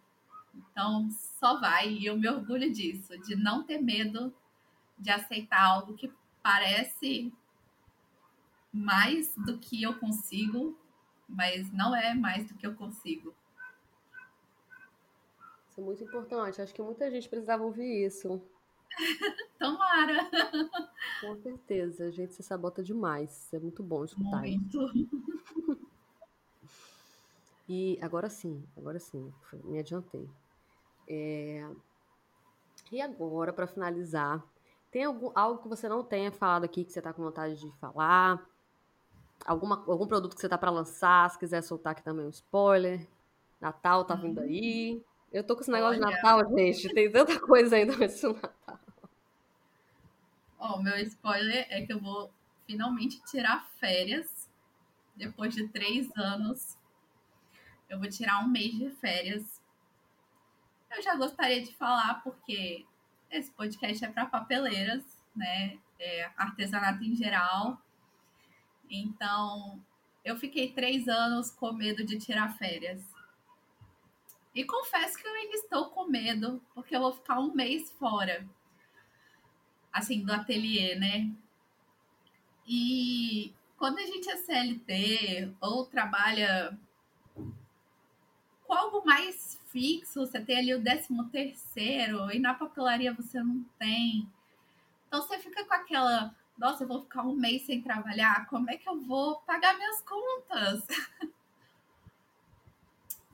Então, 0.55 1.11
só 1.11 1.59
vai. 1.59 1.91
E 1.91 2.07
eu 2.07 2.17
me 2.17 2.29
orgulho 2.29 2.73
disso, 2.73 3.19
de 3.19 3.35
não 3.35 3.65
ter 3.65 3.81
medo 3.81 4.33
de 4.99 5.11
aceitar 5.11 5.63
algo 5.63 5.95
que 5.95 6.13
parece 6.43 7.33
mais 8.75 9.33
do 9.37 9.57
que 9.59 9.83
eu 9.83 9.95
consigo, 9.99 10.77
mas 11.29 11.73
não 11.73 11.95
é 11.95 12.13
mais 12.13 12.49
do 12.49 12.55
que 12.55 12.67
eu 12.67 12.75
consigo. 12.75 13.33
Isso 15.71 15.81
é 15.81 15.85
muito 15.85 16.03
importante. 16.03 16.61
Acho 16.61 16.75
que 16.75 16.83
muita 16.83 17.11
gente 17.11 17.29
precisava 17.29 17.63
ouvir 17.63 18.07
isso. 18.07 18.43
Tomara! 19.59 20.29
Com 21.21 21.37
certeza. 21.37 22.07
A 22.07 22.11
gente 22.11 22.35
se 22.35 22.43
sabota 22.43 22.83
demais. 22.83 23.53
É 23.53 23.59
muito 23.59 23.83
bom 23.83 24.05
escutar 24.05 24.41
muito. 24.41 24.91
isso. 24.95 25.85
E 27.67 27.99
agora 28.03 28.29
sim, 28.29 28.63
agora 28.77 28.99
sim, 28.99 29.33
me 29.65 29.79
adiantei. 29.79 30.29
É... 31.09 31.67
E 32.93 33.01
agora, 33.01 33.55
para 33.55 33.67
finalizar, 33.67 34.45
tem 34.91 35.05
algum, 35.05 35.33
algo 35.35 35.63
que 35.63 35.69
você 35.69 35.89
não 35.89 36.05
tenha 36.05 36.31
falado 36.31 36.65
aqui 36.65 36.85
que 36.85 36.93
você 36.93 36.99
está 36.99 37.11
com 37.13 37.23
vontade 37.23 37.59
de 37.59 37.71
falar? 37.79 38.47
Alguma, 39.45 39.85
algum 39.87 40.07
produto 40.07 40.35
que 40.35 40.41
você 40.41 40.47
está 40.47 40.57
para 40.57 40.71
lançar? 40.71 41.31
Se 41.31 41.39
quiser 41.39 41.63
soltar 41.63 41.93
aqui 41.93 42.03
também 42.03 42.27
um 42.27 42.31
spoiler. 42.31 43.07
Natal 43.61 44.05
tá 44.05 44.15
vindo 44.15 44.39
uhum. 44.39 44.47
aí. 44.47 45.03
Eu 45.33 45.43
tô 45.43 45.55
com 45.55 45.63
esse 45.63 45.71
negócio 45.71 46.01
Olha. 46.01 46.11
de 46.11 46.17
Natal, 46.17 46.57
gente. 46.57 46.93
Tem 46.95 47.11
tanta 47.11 47.41
coisa 47.41 47.77
ainda 47.77 47.97
nesse 47.97 48.27
Natal. 48.27 48.79
Ó, 50.59 50.77
o 50.77 50.83
meu 50.83 50.97
spoiler 50.99 51.67
é 51.69 51.85
que 51.85 51.93
eu 51.93 52.01
vou 52.01 52.31
finalmente 52.67 53.23
tirar 53.25 53.67
férias. 53.79 54.49
Depois 55.17 55.55
de 55.55 55.69
três 55.69 56.11
anos. 56.17 56.77
Eu 57.89 57.99
vou 57.99 58.09
tirar 58.09 58.45
um 58.45 58.49
mês 58.49 58.73
de 58.75 58.91
férias. 58.91 59.61
Eu 60.95 61.03
já 61.03 61.17
gostaria 61.17 61.63
de 61.63 61.75
falar, 61.75 62.23
porque 62.23 62.85
esse 63.31 63.51
podcast 63.51 64.05
é 64.05 64.09
para 64.09 64.27
papeleiras, 64.27 65.03
né? 65.35 65.79
É 65.99 66.31
artesanato 66.37 67.03
em 67.03 67.15
geral. 67.15 67.81
Então, 68.91 69.83
eu 70.25 70.37
fiquei 70.37 70.73
três 70.73 71.09
anos 71.09 71.51
com 71.51 71.73
medo 71.73 72.05
de 72.05 72.19
tirar 72.19 72.57
férias. 72.57 73.03
E 74.55 74.65
confesso 74.65 75.19
que 75.19 75.27
eu 75.27 75.33
ainda 75.33 75.57
estou 75.57 75.91
com 75.91 76.07
medo, 76.07 76.63
porque 76.75 76.95
eu 76.95 77.01
vou 77.01 77.13
ficar 77.13 77.41
um 77.41 77.53
mês 77.53 77.91
fora, 77.93 78.47
assim, 79.93 80.25
do 80.25 80.33
ateliê, 80.33 80.95
né? 80.95 81.31
E 82.67 83.53
quando 83.77 83.99
a 83.99 84.07
gente 84.07 84.31
é 84.31 84.37
CLT 84.37 85.53
ou 85.61 85.85
trabalha 85.87 86.79
com 88.65 88.73
algo 88.73 89.05
mais 89.05 89.61
fixo, 89.67 90.21
você 90.21 90.41
tem 90.41 90.57
ali 90.57 90.75
o 90.75 90.83
décimo 90.83 91.29
terceiro 91.29 92.31
e 92.33 92.39
na 92.39 92.55
papelaria 92.55 93.13
você 93.13 93.43
não 93.43 93.63
tem. 93.79 94.27
Então 95.09 95.21
você 95.21 95.39
fica 95.39 95.65
com 95.65 95.75
aquela, 95.75 96.35
nossa, 96.57 96.85
eu 96.85 96.89
vou 96.89 97.03
ficar 97.03 97.23
um 97.23 97.35
mês 97.35 97.63
sem 97.63 97.83
trabalhar, 97.83 98.47
como 98.47 98.71
é 98.71 98.77
que 98.77 98.89
eu 98.89 99.01
vou 99.01 99.41
pagar 99.41 99.77
minhas 99.77 100.01
contas? 100.03 100.87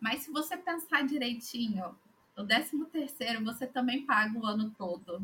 Mas 0.01 0.23
se 0.23 0.31
você 0.31 0.57
pensar 0.57 1.07
direitinho, 1.07 1.95
o 2.37 2.45
13 2.45 2.85
terceiro 2.87 3.45
você 3.45 3.67
também 3.67 4.07
paga 4.07 4.39
o 4.39 4.47
ano 4.47 4.71
todo 4.71 5.23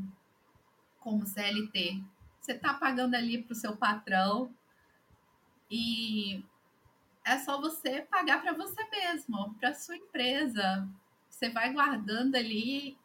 como 0.99 1.26
CLT. 1.26 2.03
Você 2.40 2.53
está 2.53 2.74
pagando 2.74 3.14
ali 3.14 3.42
para 3.42 3.53
o 3.53 3.57
seu 3.57 3.76
patrão 3.76 4.55
e 5.70 6.44
é 7.24 7.38
só 7.38 7.61
você 7.61 8.03
pagar 8.03 8.42
para 8.42 8.53
você 8.53 8.84
mesmo, 8.90 9.55
para 9.55 9.72
sua 9.74 9.97
empresa. 9.97 10.86
Você 11.30 11.49
vai 11.49 11.72
guardando 11.72 12.34
ali 12.34 12.97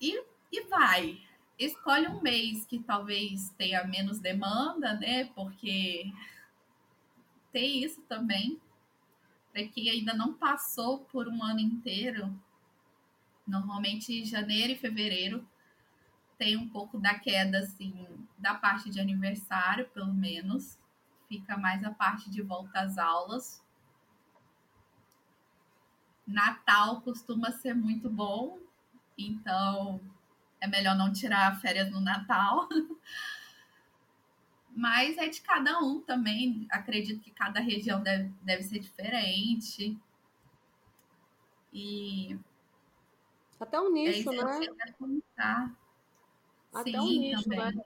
e, 0.00 0.24
e 0.50 0.60
vai. 0.62 1.25
Escolhe 1.58 2.06
um 2.08 2.20
mês 2.20 2.66
que 2.66 2.78
talvez 2.78 3.50
tenha 3.56 3.84
menos 3.84 4.18
demanda, 4.18 4.94
né? 4.94 5.24
Porque 5.34 6.12
tem 7.52 7.82
isso 7.82 8.02
também 8.02 8.60
para 9.52 9.66
quem 9.68 9.88
ainda 9.88 10.12
não 10.12 10.34
passou 10.34 10.98
por 11.06 11.26
um 11.28 11.42
ano 11.42 11.60
inteiro, 11.60 12.30
normalmente 13.46 14.22
janeiro 14.26 14.74
e 14.74 14.76
fevereiro 14.76 15.46
tem 16.36 16.56
um 16.56 16.68
pouco 16.68 16.98
da 16.98 17.18
queda, 17.18 17.60
assim, 17.60 18.06
da 18.36 18.54
parte 18.54 18.90
de 18.90 19.00
aniversário, 19.00 19.88
pelo 19.88 20.12
menos. 20.12 20.78
Fica 21.28 21.56
mais 21.56 21.82
a 21.82 21.90
parte 21.90 22.30
de 22.30 22.42
volta 22.42 22.80
às 22.80 22.98
aulas. 22.98 23.62
Natal 26.26 27.00
costuma 27.00 27.50
ser 27.50 27.74
muito 27.74 28.10
bom, 28.10 28.58
então 29.16 30.00
é 30.66 30.68
melhor 30.68 30.96
não 30.96 31.12
tirar 31.12 31.60
férias 31.60 31.90
no 31.90 32.00
Natal. 32.00 32.68
Mas 34.76 35.16
é 35.16 35.26
de 35.28 35.40
cada 35.40 35.78
um 35.78 36.00
também. 36.02 36.66
Acredito 36.70 37.22
que 37.22 37.30
cada 37.30 37.60
região 37.60 38.02
deve, 38.02 38.28
deve 38.42 38.62
ser 38.62 38.78
diferente. 38.78 39.98
E. 41.72 42.38
Até 43.58 43.80
o 43.80 43.90
nicho, 43.90 44.30
é 44.30 44.36
né? 44.36 44.60
Até 46.74 46.90
Sim, 46.90 46.98
o 46.98 47.04
nicho, 47.04 47.42
também. 47.44 47.76
né? 47.76 47.84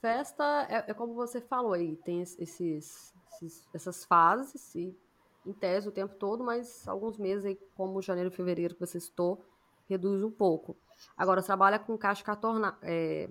Festa 0.00 0.44
é, 0.70 0.90
é, 0.90 0.94
como 0.94 1.14
você 1.14 1.40
falou 1.40 1.72
aí, 1.72 1.96
tem 1.96 2.20
esses, 2.20 3.12
esses 3.32 3.68
essas 3.74 4.04
fases, 4.04 4.72
e 4.76 4.96
em 5.44 5.52
tese 5.52 5.88
o 5.88 5.92
tempo 5.92 6.14
todo, 6.14 6.44
mas 6.44 6.86
alguns 6.86 7.18
meses, 7.18 7.44
aí, 7.44 7.56
como 7.74 8.00
janeiro 8.00 8.30
e 8.30 8.36
fevereiro 8.36 8.74
que 8.74 8.80
você 8.80 9.00
citou, 9.00 9.44
reduz 9.88 10.22
um 10.22 10.30
pouco. 10.30 10.76
Agora, 11.16 11.42
trabalha 11.42 11.78
com 11.78 11.96
caixa 11.96 12.24
cartona, 12.24 12.78
é, 12.82 13.28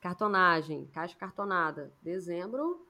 cartonagem, 0.00 0.86
caixa 0.86 1.16
cartonada. 1.16 1.92
Dezembro, 2.02 2.86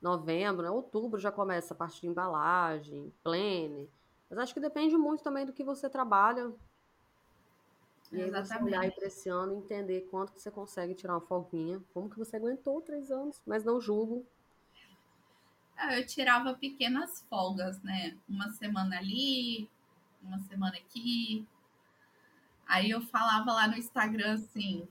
novembro, 0.00 0.62
né? 0.62 0.70
outubro 0.70 1.20
já 1.20 1.30
começa 1.30 1.74
a 1.74 1.76
parte 1.76 2.00
de 2.00 2.08
embalagem, 2.08 3.12
plane. 3.22 3.88
Mas 4.28 4.38
acho 4.38 4.54
que 4.54 4.60
depende 4.60 4.96
muito 4.96 5.22
também 5.22 5.44
do 5.44 5.52
que 5.52 5.62
você 5.62 5.88
trabalha. 5.88 6.52
E 8.10 8.20
aí 8.20 8.30
você 8.30 8.62
olhar 8.62 8.90
para 8.92 9.06
esse 9.06 9.28
ano 9.28 9.54
e 9.54 9.56
entender 9.56 10.02
quanto 10.10 10.32
que 10.32 10.40
você 10.40 10.50
consegue 10.50 10.94
tirar 10.94 11.14
uma 11.14 11.20
folguinha. 11.20 11.82
Como 11.94 12.10
que 12.10 12.18
você 12.18 12.36
aguentou 12.36 12.80
três 12.82 13.10
anos, 13.10 13.40
mas 13.46 13.64
não 13.64 13.80
julgo. 13.80 14.26
Ah, 15.76 15.98
eu 15.98 16.06
tirava 16.06 16.54
pequenas 16.54 17.24
folgas, 17.28 17.82
né? 17.82 18.16
Uma 18.28 18.50
semana 18.50 18.98
ali, 18.98 19.68
uma 20.22 20.38
semana 20.40 20.76
aqui. 20.76 21.46
Aí 22.66 22.90
eu 22.90 23.00
falava 23.02 23.52
lá 23.52 23.68
no 23.68 23.76
Instagram 23.76 24.34
assim: 24.34 24.86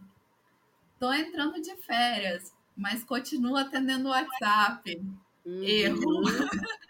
tô 1.00 1.12
entrando 1.12 1.62
de 1.62 1.76
férias, 1.78 2.54
mas 2.76 3.04
continuo 3.04 3.58
atendendo 3.58 4.08
o 4.08 4.12
WhatsApp. 4.12 5.02
Uhum. 5.46 5.64
Erro. 5.64 6.22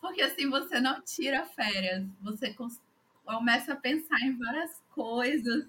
Porque 0.00 0.22
assim 0.22 0.50
você 0.50 0.80
não 0.80 1.00
tira 1.00 1.46
férias, 1.46 2.04
você 2.20 2.54
começa 3.24 3.72
a 3.72 3.76
pensar 3.76 4.20
em 4.20 4.36
várias 4.36 4.82
coisas 4.90 5.66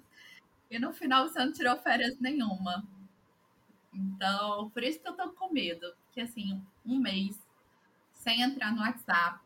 e 0.72 0.80
no 0.80 0.92
final 0.92 1.28
você 1.28 1.38
não 1.38 1.54
tirou 1.54 1.78
férias 1.78 2.20
nenhuma. 2.20 2.84
Então, 3.94 4.72
por 4.72 4.84
isso 4.84 5.00
que 5.00 5.08
eu 5.08 5.14
tô 5.14 5.30
com 5.34 5.54
medo. 5.54 5.94
Porque 6.06 6.22
assim, 6.22 6.60
um 6.84 6.98
mês 6.98 7.40
sem 8.12 8.42
entrar 8.42 8.72
no 8.72 8.82
WhatsApp, 8.82 9.40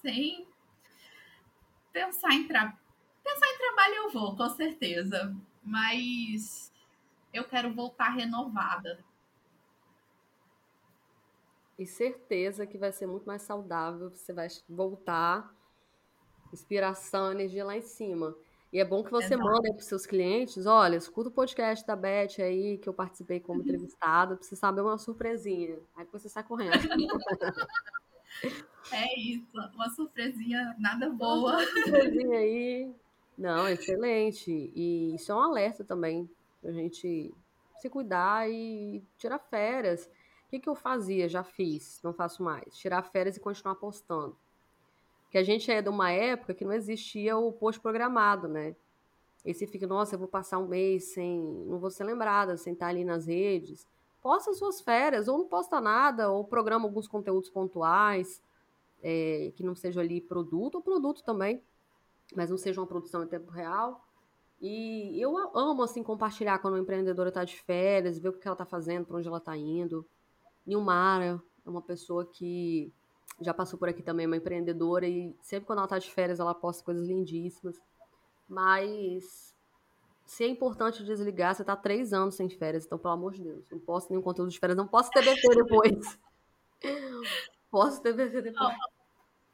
sem 0.00 0.46
pensar 1.92 2.32
em 2.32 2.48
tra... 2.48 2.76
pensar 3.32 3.46
em 3.46 3.58
trabalho 3.58 3.94
eu 3.94 4.10
vou, 4.10 4.36
com 4.36 4.48
certeza. 4.50 5.34
Mas 5.62 6.72
eu 7.32 7.44
quero 7.44 7.72
voltar 7.72 8.10
renovada. 8.10 8.98
E 11.78 11.86
certeza 11.86 12.66
que 12.66 12.78
vai 12.78 12.92
ser 12.92 13.06
muito 13.06 13.24
mais 13.24 13.42
saudável, 13.42 14.10
você 14.10 14.32
vai 14.32 14.48
voltar 14.68 15.52
inspiração, 16.52 17.32
energia 17.32 17.64
lá 17.64 17.76
em 17.76 17.82
cima. 17.82 18.36
E 18.72 18.78
é 18.78 18.84
bom 18.84 19.02
que 19.02 19.10
você 19.10 19.34
Exato. 19.34 19.42
manda 19.42 19.70
para 19.70 19.80
os 19.80 19.86
seus 19.86 20.06
clientes, 20.06 20.66
olha, 20.66 20.96
escuta 20.96 21.28
o 21.28 21.32
podcast 21.32 21.86
da 21.86 21.94
Beth 21.94 22.40
aí, 22.40 22.78
que 22.78 22.88
eu 22.88 22.94
participei 22.94 23.40
como 23.40 23.60
uhum. 23.60 23.66
entrevistada, 23.66 24.36
para 24.36 24.46
você 24.46 24.56
saber 24.56 24.80
uma 24.80 24.96
surpresinha. 24.98 25.78
Aí 25.94 26.06
você 26.10 26.28
sai 26.28 26.42
correndo. 26.44 26.72
É 28.90 29.18
isso, 29.18 29.46
uma 29.74 29.88
surpresinha 29.90 30.74
nada 30.78 31.08
boa. 31.10 31.52
Uma 31.52 31.66
surpresinha 31.66 32.38
aí. 32.38 32.94
Não, 33.42 33.68
excelente. 33.68 34.72
E 34.74 35.14
isso 35.14 35.32
é 35.32 35.34
um 35.34 35.40
alerta 35.40 35.82
também, 35.84 36.28
a 36.64 36.70
gente 36.70 37.34
se 37.78 37.90
cuidar 37.90 38.48
e 38.48 39.02
tirar 39.18 39.38
férias. 39.38 40.06
O 40.46 40.50
que, 40.50 40.60
que 40.60 40.68
eu 40.68 40.74
fazia? 40.74 41.28
Já 41.28 41.42
fiz, 41.42 42.00
não 42.02 42.12
faço 42.12 42.42
mais. 42.42 42.76
Tirar 42.76 43.02
férias 43.02 43.36
e 43.36 43.40
continuar 43.40 43.74
postando 43.74 44.36
que 45.32 45.38
a 45.38 45.42
gente 45.42 45.72
é 45.72 45.80
de 45.80 45.88
uma 45.88 46.10
época 46.10 46.52
que 46.52 46.62
não 46.62 46.74
existia 46.74 47.38
o 47.38 47.50
post 47.50 47.80
programado, 47.80 48.46
né? 48.46 48.76
E 49.42 49.54
você 49.54 49.66
fica, 49.66 49.86
nossa, 49.86 50.14
eu 50.14 50.18
vou 50.18 50.28
passar 50.28 50.58
um 50.58 50.68
mês 50.68 51.04
sem. 51.14 51.40
não 51.66 51.78
vou 51.78 51.90
ser 51.90 52.04
lembrada, 52.04 52.58
sem 52.58 52.74
estar 52.74 52.88
ali 52.88 53.02
nas 53.02 53.26
redes. 53.26 53.86
Posta 54.20 54.52
suas 54.52 54.82
férias, 54.82 55.28
ou 55.28 55.38
não 55.38 55.46
posta 55.46 55.80
nada, 55.80 56.30
ou 56.30 56.44
programa 56.44 56.84
alguns 56.84 57.08
conteúdos 57.08 57.48
pontuais, 57.48 58.42
é, 59.02 59.50
que 59.56 59.64
não 59.64 59.74
seja 59.74 60.02
ali 60.02 60.20
produto, 60.20 60.74
ou 60.74 60.82
produto 60.82 61.24
também, 61.24 61.62
mas 62.34 62.50
não 62.50 62.56
seja 62.56 62.80
uma 62.80 62.86
produção 62.86 63.22
em 63.22 63.26
tempo 63.26 63.50
real. 63.50 64.04
E 64.60 65.20
eu 65.20 65.36
amo, 65.56 65.82
assim, 65.82 66.02
compartilhar 66.02 66.58
quando 66.60 66.74
uma 66.74 66.80
empreendedora 66.80 67.30
está 67.30 67.44
de 67.44 67.56
férias, 67.60 68.18
ver 68.18 68.28
o 68.28 68.32
que 68.32 68.46
ela 68.46 68.54
está 68.54 68.64
fazendo, 68.64 69.04
para 69.04 69.16
onde 69.16 69.26
ela 69.26 69.38
está 69.38 69.56
indo. 69.56 70.06
Nilmara 70.64 71.42
é 71.66 71.68
uma 71.68 71.82
pessoa 71.82 72.24
que 72.24 72.92
já 73.40 73.52
passou 73.52 73.78
por 73.78 73.88
aqui 73.88 74.02
também, 74.02 74.26
uma 74.26 74.36
empreendedora, 74.36 75.06
e 75.06 75.34
sempre 75.40 75.66
quando 75.66 75.80
ela 75.80 75.88
tá 75.88 75.98
de 75.98 76.10
férias 76.10 76.38
ela 76.38 76.54
posta 76.54 76.84
coisas 76.84 77.08
lindíssimas. 77.08 77.80
Mas 78.48 79.52
se 80.24 80.44
é 80.44 80.48
importante 80.48 81.04
desligar, 81.04 81.54
você 81.54 81.64
tá 81.64 81.74
três 81.74 82.12
anos 82.12 82.36
sem 82.36 82.48
férias, 82.48 82.86
então, 82.86 82.98
pelo 82.98 83.14
amor 83.14 83.32
de 83.32 83.42
Deus, 83.42 83.68
não 83.70 83.78
posso 83.78 84.08
nenhum 84.10 84.22
conteúdo 84.22 84.50
de 84.50 84.58
férias, 84.58 84.76
não 84.76 84.86
posso 84.86 85.10
ter 85.10 85.24
BT 85.24 85.54
depois. 85.56 86.18
posso 87.70 88.00
ter 88.00 88.12
BT 88.12 88.42
depois. 88.42 88.76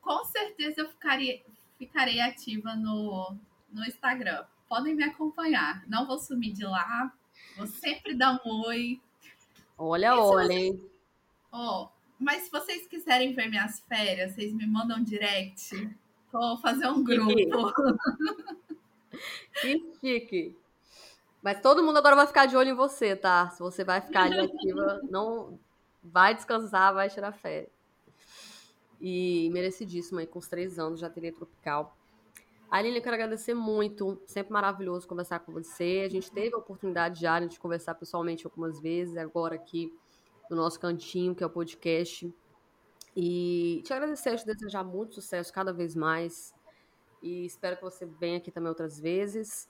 Com 0.00 0.24
certeza 0.24 0.82
eu 0.82 0.88
ficaria, 0.88 1.42
ficarei 1.78 2.20
ativa 2.20 2.74
no, 2.74 3.36
no 3.72 3.84
Instagram. 3.84 4.44
Podem 4.68 4.94
me 4.94 5.04
acompanhar. 5.04 5.82
Não 5.88 6.06
vou 6.06 6.18
sumir 6.18 6.52
de 6.52 6.64
lá. 6.64 7.12
Vou 7.56 7.66
sempre 7.66 8.14
dar 8.14 8.40
um 8.44 8.64
oi. 8.66 9.00
Olha, 9.76 10.16
olha, 10.16 10.52
hein? 10.52 10.90
Oh, 11.52 11.88
mas 12.18 12.42
se 12.42 12.50
vocês 12.50 12.86
quiserem 12.86 13.32
ver 13.32 13.48
minhas 13.48 13.80
férias, 13.80 14.34
vocês 14.34 14.52
me 14.52 14.66
mandam 14.66 15.02
direct. 15.02 15.96
Vou 16.32 16.58
fazer 16.58 16.88
um 16.88 17.02
grupo. 17.02 17.72
Que 19.60 19.92
chique. 20.00 20.56
Mas 21.42 21.60
todo 21.60 21.82
mundo 21.82 21.98
agora 21.98 22.16
vai 22.16 22.26
ficar 22.26 22.46
de 22.46 22.56
olho 22.56 22.70
em 22.70 22.74
você, 22.74 23.16
tá? 23.16 23.48
Se 23.50 23.60
você 23.60 23.84
vai 23.84 24.00
ficar 24.00 24.24
ali 24.24 24.38
ativa, 24.38 25.00
não 25.08 25.58
vai 26.02 26.34
descansar, 26.34 26.92
vai 26.92 27.08
tirar 27.08 27.32
férias. 27.32 27.70
E 29.00 29.48
merecidíssimo 29.52 30.18
aí, 30.18 30.26
com 30.26 30.38
os 30.38 30.48
três 30.48 30.78
anos, 30.78 31.00
já 31.00 31.08
teria 31.08 31.32
tropical. 31.32 31.96
Aline, 32.70 32.96
eu 32.96 33.02
quero 33.02 33.14
agradecer 33.14 33.54
muito. 33.54 34.20
Sempre 34.26 34.52
maravilhoso 34.52 35.08
conversar 35.08 35.38
com 35.40 35.52
você. 35.52 36.02
A 36.04 36.08
gente 36.08 36.30
teve 36.30 36.54
a 36.54 36.58
oportunidade 36.58 37.20
já 37.20 37.40
de 37.40 37.58
conversar 37.58 37.94
pessoalmente 37.94 38.46
algumas 38.46 38.80
vezes, 38.80 39.16
agora 39.16 39.54
aqui 39.54 39.92
do 40.50 40.56
nosso 40.56 40.78
cantinho, 40.78 41.34
que 41.34 41.42
é 41.42 41.46
o 41.46 41.50
podcast. 41.50 42.32
E 43.16 43.82
te 43.84 43.92
agradecer, 43.92 44.36
te 44.36 44.46
desejar 44.46 44.84
muito 44.84 45.14
sucesso 45.14 45.52
cada 45.52 45.72
vez 45.72 45.94
mais. 45.94 46.54
E 47.22 47.46
espero 47.46 47.76
que 47.76 47.82
você 47.82 48.06
venha 48.06 48.38
aqui 48.38 48.50
também 48.50 48.68
outras 48.68 48.98
vezes. 48.98 49.68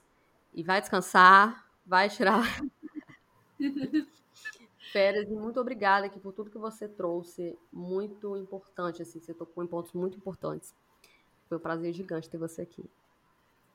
E 0.53 0.63
vai 0.63 0.81
descansar, 0.81 1.65
vai 1.85 2.09
tirar 2.09 2.43
férias. 4.91 5.29
E 5.29 5.35
muito 5.35 5.59
obrigada 5.59 6.05
aqui 6.05 6.19
por 6.19 6.33
tudo 6.33 6.49
que 6.49 6.57
você 6.57 6.87
trouxe. 6.87 7.57
Muito 7.71 8.35
importante, 8.37 9.01
assim, 9.01 9.19
você 9.19 9.33
tocou 9.33 9.63
em 9.63 9.67
pontos 9.67 9.93
muito 9.93 10.17
importantes. 10.17 10.73
Foi 11.47 11.57
um 11.57 11.61
prazer 11.61 11.93
gigante 11.93 12.29
ter 12.29 12.37
você 12.37 12.61
aqui. 12.61 12.83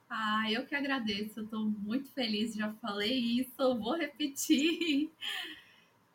Ah, 0.08 0.50
eu 0.50 0.66
que 0.66 0.74
agradeço. 0.74 1.40
Eu 1.40 1.44
estou 1.44 1.64
muito 1.64 2.08
feliz. 2.10 2.54
Já 2.54 2.72
falei 2.74 3.18
isso, 3.18 3.78
vou 3.78 3.96
repetir. 3.96 5.10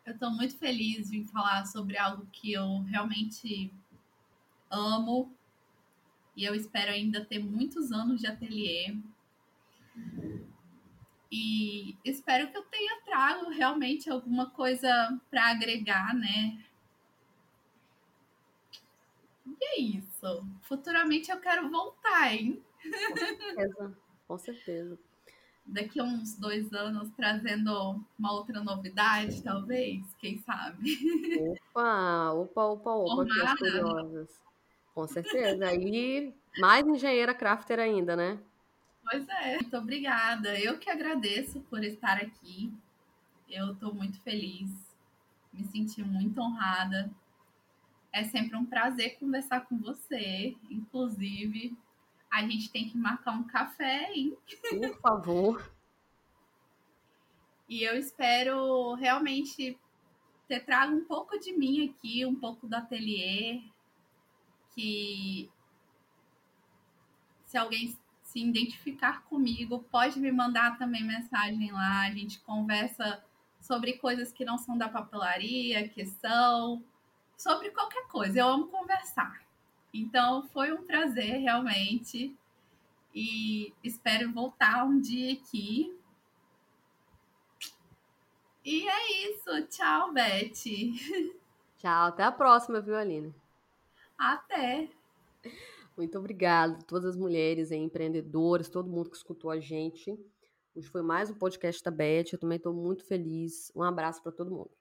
Eu 0.06 0.14
estou 0.14 0.32
muito 0.32 0.58
feliz 0.58 1.12
em 1.12 1.24
falar 1.24 1.68
sobre 1.68 1.96
algo 1.96 2.26
que 2.32 2.52
eu 2.52 2.82
realmente 2.90 3.72
amo 4.68 5.32
e 6.36 6.46
eu 6.46 6.56
espero 6.56 6.92
ainda 6.92 7.24
ter 7.24 7.38
muitos 7.38 7.92
anos 7.92 8.22
de 8.22 8.26
ateliê. 8.26 8.96
E 11.32 11.96
espero 12.04 12.50
que 12.52 12.58
eu 12.58 12.64
tenha 12.64 13.02
trago 13.06 13.50
realmente 13.50 14.10
alguma 14.10 14.50
coisa 14.50 14.90
para 15.30 15.52
agregar, 15.52 16.14
né? 16.16 16.64
E 19.46 19.66
é 19.66 19.80
isso. 19.80 20.46
Futuramente 20.64 21.30
eu 21.32 21.40
quero 21.40 21.70
voltar, 21.70 22.34
hein? 22.34 22.64
Com 23.10 23.18
certeza, 23.18 23.98
com 24.28 24.38
certeza 24.38 25.00
daqui 25.70 26.00
a 26.00 26.04
uns 26.04 26.36
dois 26.36 26.72
anos 26.74 27.10
trazendo 27.16 28.04
uma 28.18 28.34
outra 28.34 28.62
novidade, 28.62 29.42
talvez, 29.44 30.04
quem 30.20 30.40
sabe? 30.40 30.98
Opa, 31.74 32.34
opa, 32.34 32.66
opa, 32.66 32.92
opa, 32.92 33.56
curiosas. 33.58 34.42
Com 34.94 35.08
certeza. 35.08 35.68
Aí, 35.68 36.34
mais 36.60 36.86
engenheira 36.86 37.34
crafter 37.34 37.80
ainda, 37.80 38.16
né? 38.16 38.40
Pois 39.10 39.28
é, 39.28 39.56
muito 39.56 39.76
obrigada. 39.76 40.60
Eu 40.60 40.78
que 40.78 40.90
agradeço 40.90 41.62
por 41.62 41.84
estar 41.84 42.18
aqui. 42.18 42.72
Eu 43.50 43.74
estou 43.74 43.94
muito 43.94 44.22
feliz, 44.22 44.70
me 45.52 45.64
senti 45.64 46.04
muito 46.04 46.40
honrada. 46.40 47.10
É 48.14 48.24
sempre 48.24 48.56
um 48.56 48.66
prazer 48.66 49.18
conversar 49.18 49.62
com 49.62 49.78
você, 49.80 50.56
inclusive 50.70 51.76
a 52.30 52.42
gente 52.42 52.70
tem 52.70 52.88
que 52.88 52.98
marcar 52.98 53.32
um 53.32 53.44
café, 53.44 54.12
hein? 54.14 54.38
Por 54.70 55.00
favor. 55.02 55.72
e 57.68 57.84
eu 57.84 57.98
espero 57.98 58.94
realmente 58.94 59.78
ter 60.48 60.60
trago 60.66 60.96
um 60.96 61.06
pouco 61.06 61.40
de 61.40 61.52
mim 61.54 61.90
aqui, 61.90 62.26
um 62.26 62.36
pouco 62.36 62.68
do 62.68 62.76
ateliê, 62.76 63.62
que 64.76 65.50
se 67.46 67.58
alguém 67.58 67.96
se 68.30 68.40
identificar 68.40 69.24
comigo, 69.24 69.80
pode 69.92 70.20
me 70.20 70.32
mandar 70.32 70.78
também 70.78 71.04
mensagem 71.04 71.72
lá, 71.72 72.02
a 72.02 72.12
gente 72.12 72.40
conversa 72.42 73.24
sobre 73.60 73.94
coisas 73.94 74.32
que 74.32 74.46
não 74.46 74.56
são 74.56 74.78
da 74.78 74.88
papelaria, 74.88 75.90
que 75.90 76.06
são 76.06 76.84
sobre 77.36 77.72
qualquer 77.72 78.08
coisa. 78.08 78.40
Eu 78.40 78.48
amo 78.48 78.68
conversar. 78.68 79.42
Então 79.92 80.48
foi 80.50 80.72
um 80.72 80.86
prazer 80.86 81.40
realmente 81.40 82.38
e 83.16 83.74
espero 83.84 84.32
voltar 84.32 84.86
um 84.86 85.02
dia 85.02 85.34
aqui. 85.34 85.92
E 88.64 88.88
é 88.88 89.32
isso. 89.32 89.68
Tchau, 89.70 90.14
Beth. 90.14 90.52
Tchau, 91.78 92.08
até 92.08 92.24
a 92.24 92.32
próxima, 92.32 92.80
viu, 92.80 92.96
Aline? 92.96 93.34
Até. 94.16 94.88
Muito 96.00 96.18
obrigada 96.18 96.80
todas 96.88 97.10
as 97.10 97.18
mulheres 97.18 97.72
empreendedoras, 97.72 98.70
todo 98.70 98.90
mundo 98.90 99.10
que 99.10 99.18
escutou 99.18 99.52
a 99.52 99.60
gente. 99.60 100.18
Hoje 100.74 100.88
foi 100.88 101.02
mais 101.02 101.30
um 101.30 101.34
podcast 101.34 101.84
da 101.84 101.92
Beth. 101.92 102.32
Eu 102.32 102.40
também 102.40 102.56
estou 102.56 102.74
muito 102.74 103.04
feliz. 103.04 103.70
Um 103.76 103.84
abraço 103.84 104.24
para 104.24 104.32
todo 104.32 104.50
mundo. 104.50 104.72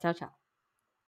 Tchau, 0.00 0.12
tchau. 0.12 0.39